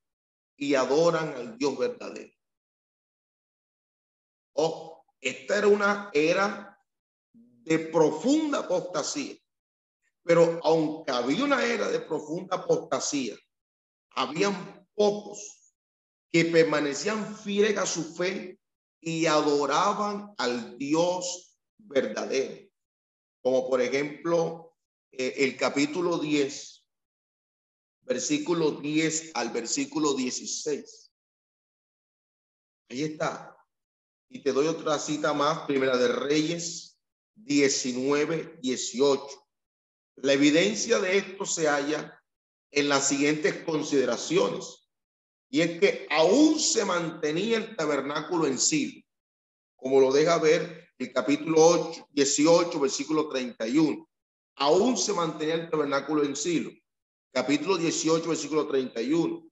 y 0.55 0.75
adoran 0.75 1.33
al 1.33 1.57
Dios 1.57 1.75
verdadero. 1.75 2.31
Oh, 4.53 5.03
esta 5.19 5.57
era 5.57 5.67
una 5.67 6.11
era 6.13 6.79
de 7.33 7.79
profunda 7.79 8.59
apostasía. 8.59 9.35
Pero 10.23 10.59
aunque 10.63 11.11
había 11.11 11.43
una 11.43 11.65
era 11.65 11.89
de 11.89 12.01
profunda 12.01 12.57
apostasía, 12.57 13.35
habían 14.11 14.87
pocos 14.93 15.62
que 16.33 16.45
permanecían 16.45 17.37
fieles 17.37 17.77
a 17.77 17.85
su 17.85 18.15
fe 18.15 18.59
y 18.99 19.27
adoraban 19.27 20.33
al 20.39 20.79
Dios 20.79 21.59
verdadero. 21.77 22.71
Como 23.43 23.69
por 23.69 23.81
ejemplo 23.81 24.75
eh, 25.11 25.35
el 25.37 25.55
capítulo 25.55 26.17
10, 26.17 26.87
versículo 28.01 28.71
10 28.71 29.31
al 29.35 29.51
versículo 29.51 30.15
16. 30.15 31.11
Ahí 32.89 33.03
está. 33.03 33.55
Y 34.27 34.41
te 34.41 34.53
doy 34.53 34.65
otra 34.65 34.97
cita 34.97 35.33
más, 35.33 35.67
Primera 35.67 35.97
de 35.97 36.07
Reyes 36.07 36.99
19, 37.35 38.57
18. 38.59 39.23
La 40.15 40.33
evidencia 40.33 40.97
de 40.99 41.17
esto 41.17 41.45
se 41.45 41.67
halla 41.67 42.19
en 42.71 42.89
las 42.89 43.07
siguientes 43.07 43.63
consideraciones. 43.63 44.82
Y 45.53 45.61
es 45.61 45.79
que 45.79 46.07
aún 46.09 46.59
se 46.59 46.83
mantenía 46.83 47.57
el 47.57 47.75
tabernáculo 47.75 48.47
en 48.47 48.57
sí, 48.57 49.05
como 49.75 49.99
lo 50.01 50.11
deja 50.11 50.39
ver 50.39 50.89
el 50.97 51.13
capítulo 51.13 51.63
8, 51.63 52.07
18, 52.11 52.79
versículo 52.79 53.29
31 53.29 54.09
aún 54.55 54.97
se 54.97 55.13
mantenía 55.13 55.55
el 55.55 55.69
tabernáculo 55.69 56.23
en 56.23 56.35
Silo. 56.35 56.71
Capítulo 57.31 57.77
18, 57.77 58.27
versículo 58.27 58.67
31. 58.67 59.43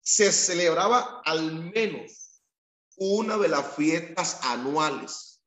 Se 0.00 0.32
celebraba 0.32 1.22
al 1.24 1.70
menos 1.72 2.42
una 2.96 3.36
de 3.36 3.48
las 3.48 3.74
fiestas 3.76 4.40
anuales. 4.42 5.42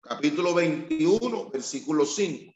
Capítulo 0.00 0.54
21, 0.54 1.50
versículo 1.50 2.06
5. 2.06 2.54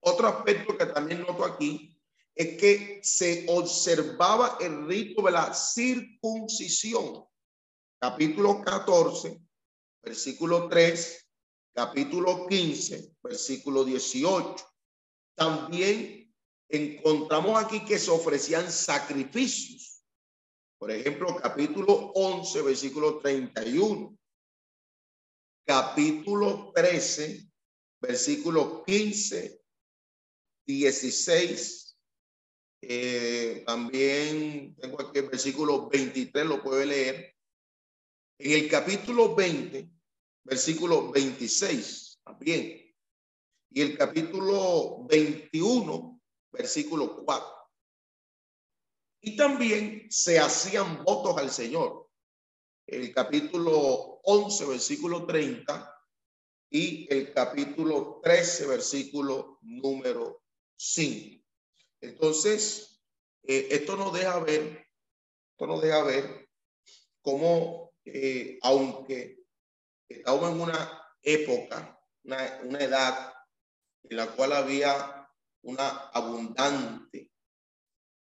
Otro 0.00 0.28
aspecto 0.28 0.76
que 0.76 0.86
también 0.86 1.20
noto 1.20 1.44
aquí 1.44 1.95
es 2.36 2.56
que 2.58 3.00
se 3.02 3.46
observaba 3.48 4.58
el 4.60 4.86
rito 4.86 5.22
de 5.22 5.32
la 5.32 5.52
circuncisión. 5.52 7.24
Capítulo 7.98 8.62
14, 8.62 9.40
versículo 10.02 10.68
3 10.68 11.26
capítulo 11.76 12.46
15, 12.46 13.16
versículo 13.22 13.84
18. 13.84 14.64
También 15.36 16.34
encontramos 16.70 17.62
aquí 17.62 17.84
que 17.84 17.98
se 17.98 18.10
ofrecían 18.10 18.72
sacrificios. 18.72 20.02
Por 20.78 20.90
ejemplo, 20.90 21.36
capítulo 21.36 22.12
11, 22.14 22.62
versículo 22.62 23.18
31. 23.18 24.16
Capítulo 25.66 26.72
13, 26.74 27.46
versículo 28.00 28.82
15, 28.82 29.60
16. 30.66 31.85
Eh, 32.82 33.64
también 33.66 34.76
tengo 34.76 35.00
aquí 35.00 35.18
el 35.18 35.28
versículo 35.28 35.88
23, 35.88 36.46
lo 36.46 36.62
puede 36.62 36.86
leer. 36.86 37.34
En 38.38 38.52
el 38.52 38.68
capítulo 38.68 39.34
20, 39.34 39.88
versículo 40.44 41.10
26, 41.10 42.20
también. 42.24 42.94
Y 43.70 43.80
el 43.80 43.96
capítulo 43.96 45.04
21, 45.08 46.20
versículo 46.52 47.24
4. 47.24 47.48
Y 49.22 49.36
también 49.36 50.06
se 50.10 50.38
hacían 50.38 51.02
votos 51.02 51.36
al 51.38 51.50
Señor. 51.50 52.08
El 52.86 53.12
capítulo 53.12 54.20
11, 54.22 54.66
versículo 54.66 55.26
30 55.26 55.92
y 56.70 57.12
el 57.12 57.32
capítulo 57.32 58.20
13, 58.22 58.66
versículo 58.66 59.58
número 59.62 60.42
5. 60.76 61.45
Entonces, 62.06 63.02
eh, 63.42 63.68
esto 63.70 63.96
nos 63.96 64.12
deja 64.12 64.38
ver, 64.38 64.86
esto 65.50 65.66
nos 65.66 65.82
deja 65.82 66.04
ver 66.04 66.48
cómo, 67.20 67.92
eh, 68.04 68.58
aunque 68.62 69.44
estamos 70.08 70.52
en 70.52 70.60
una 70.60 71.02
época, 71.22 72.00
una, 72.22 72.60
una 72.62 72.78
edad 72.78 73.32
en 74.04 74.16
la 74.16 74.28
cual 74.28 74.52
había 74.52 75.28
una 75.62 75.88
abundante, 75.88 77.32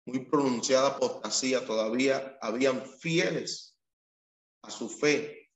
muy 0.07 0.27
pronunciada 0.27 0.91
apostasía, 0.91 1.67
todavía 1.67 2.39
habían 2.41 2.87
fieles 2.87 3.77
a 4.63 4.71
su 4.71 4.89
fe 4.89 5.51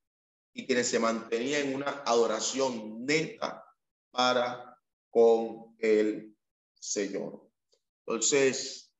y 0.53 0.66
quienes 0.66 0.89
se 0.89 0.99
mantenían 0.99 1.68
en 1.68 1.74
una 1.77 2.03
adoración 2.05 3.05
neta 3.05 3.64
para 4.11 4.81
con 5.11 5.77
el 5.79 6.37
Señor. 6.74 7.46
Entonces, 8.07 8.93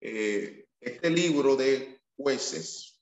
eh, 0.00 0.66
este 0.80 1.10
libro 1.10 1.54
de 1.54 2.02
jueces, 2.16 3.00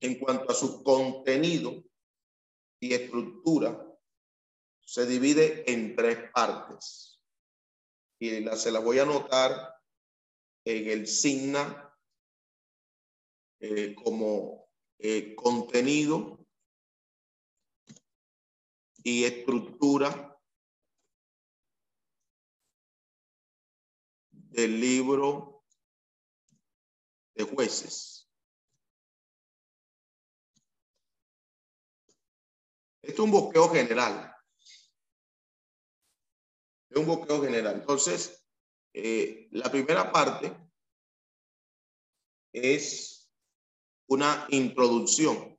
en 0.00 0.18
cuanto 0.20 0.52
a 0.52 0.54
su 0.54 0.84
contenido 0.84 1.82
y 2.80 2.94
estructura, 2.94 3.84
se 4.84 5.06
divide 5.06 5.70
en 5.72 5.96
tres 5.96 6.30
partes. 6.32 7.20
Y 8.20 8.40
la, 8.40 8.56
se 8.56 8.70
la 8.70 8.78
voy 8.78 9.00
a 9.00 9.02
anotar 9.02 9.74
en 10.64 10.88
el 10.88 11.08
signa 11.08 11.92
eh, 13.58 13.96
como 13.96 14.68
eh, 14.98 15.34
contenido 15.34 16.46
y 19.02 19.24
estructura 19.24 20.31
del 24.52 24.78
libro 24.78 25.64
de 27.34 27.44
jueces. 27.44 28.30
Esto 33.02 33.22
es 33.22 33.26
un 33.26 33.30
bosqueo 33.30 33.68
general. 33.70 34.36
Es 36.90 36.96
un 36.96 37.06
bosqueo 37.06 37.42
general. 37.42 37.76
Entonces, 37.76 38.46
eh, 38.92 39.48
la 39.52 39.70
primera 39.70 40.12
parte 40.12 40.54
es 42.52 43.32
una 44.06 44.46
introducción. 44.50 45.58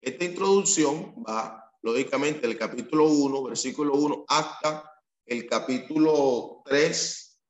Esta 0.00 0.24
introducción 0.24 1.22
va, 1.28 1.59
lógicamente, 1.82 2.46
del 2.46 2.58
capítulo 2.58 3.06
1, 3.06 3.42
versículo 3.44 3.94
1, 3.94 4.24
hasta 4.28 4.90
el 5.26 5.46
capítulo 5.46 6.62
3 6.64 7.40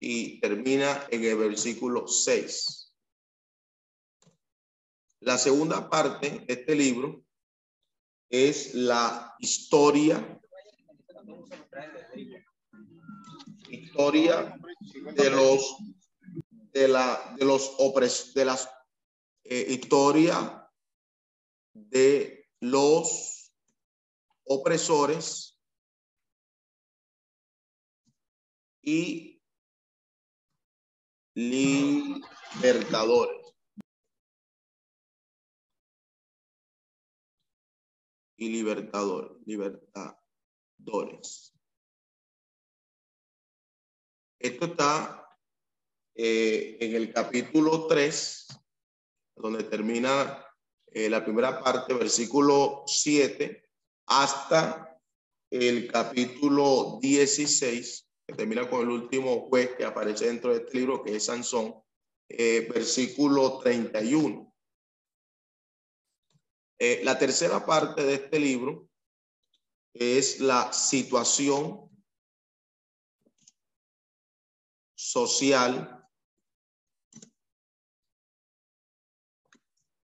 y 0.00 0.40
termina 0.40 1.06
en 1.10 1.24
el 1.24 1.36
versículo 1.36 2.06
6. 2.06 2.92
La 5.20 5.38
segunda 5.38 5.88
parte 5.88 6.44
de 6.46 6.52
este 6.52 6.74
libro 6.74 7.24
es 8.28 8.74
la 8.74 9.34
historia 9.38 10.40
historia 13.94 14.58
de 15.14 15.30
los 15.30 15.76
de 16.72 16.88
la 16.88 17.34
de 17.38 17.44
los 17.44 17.74
opres 17.78 18.34
de 18.34 18.44
las 18.44 18.68
eh, 19.44 19.66
historia 19.68 20.68
de 21.72 22.48
los 22.60 23.43
opresores 24.44 25.58
y 28.82 29.40
libertadores 31.34 33.44
y 38.36 38.48
libertador, 38.50 39.40
libertadores. 39.46 41.54
Esto 44.38 44.66
está 44.66 45.26
eh, 46.14 46.76
en 46.80 46.94
el 46.94 47.12
capítulo 47.12 47.86
3, 47.86 48.46
donde 49.36 49.64
termina 49.64 50.46
eh, 50.88 51.08
la 51.08 51.24
primera 51.24 51.62
parte, 51.62 51.94
versículo 51.94 52.82
7, 52.86 53.63
hasta 54.06 55.00
el 55.50 55.90
capítulo 55.90 56.98
16, 57.00 58.08
que 58.26 58.34
termina 58.34 58.68
con 58.68 58.80
el 58.82 58.90
último 58.90 59.48
juez 59.48 59.74
que 59.76 59.84
aparece 59.84 60.26
dentro 60.26 60.50
de 60.50 60.64
este 60.64 60.78
libro, 60.78 61.02
que 61.02 61.16
es 61.16 61.24
Sansón, 61.26 61.74
eh, 62.28 62.68
versículo 62.72 63.58
31. 63.58 64.52
Eh, 66.78 67.02
la 67.04 67.18
tercera 67.18 67.64
parte 67.64 68.04
de 68.04 68.14
este 68.14 68.38
libro 68.38 68.88
es 69.92 70.40
la 70.40 70.72
situación 70.72 71.88
social 74.96 76.04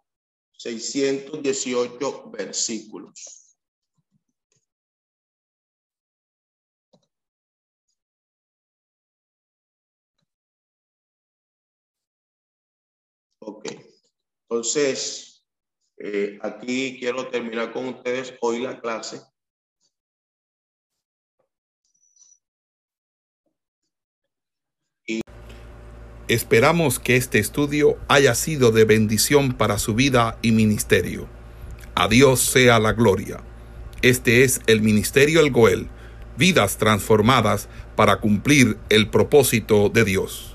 618 0.58 2.32
versículos. 2.32 3.43
Entonces, 14.54 15.43
eh, 15.97 16.38
aquí 16.43 16.97
quiero 16.99 17.28
terminar 17.28 17.74
con 17.74 17.88
ustedes 17.88 18.36
hoy 18.39 18.62
la 18.62 18.80
clase. 18.80 19.20
Esperamos 26.28 26.99
que 26.99 27.16
este 27.16 27.39
estudio 27.39 27.97
haya 28.08 28.36
sido 28.36 28.72
de 28.72 28.86
bendición 28.86 29.54
para 29.54 29.80
su 29.80 29.95
vida 29.95 30.38
y 30.43 30.51
ministerio. 30.51 31.28
A 31.95 32.08
Dios 32.08 32.39
sea 32.39 32.78
la 32.78 32.93
gloria. 32.93 33.43
Este 34.04 34.43
es 34.43 34.62
el 34.68 34.82
Ministerio 34.82 35.39
El 35.39 35.51
Goel, 35.51 35.88
vidas 36.38 36.78
transformadas 36.78 37.70
para 37.95 38.20
cumplir 38.20 38.78
el 38.89 39.10
propósito 39.10 39.89
de 39.89 40.06
Dios. 40.06 40.53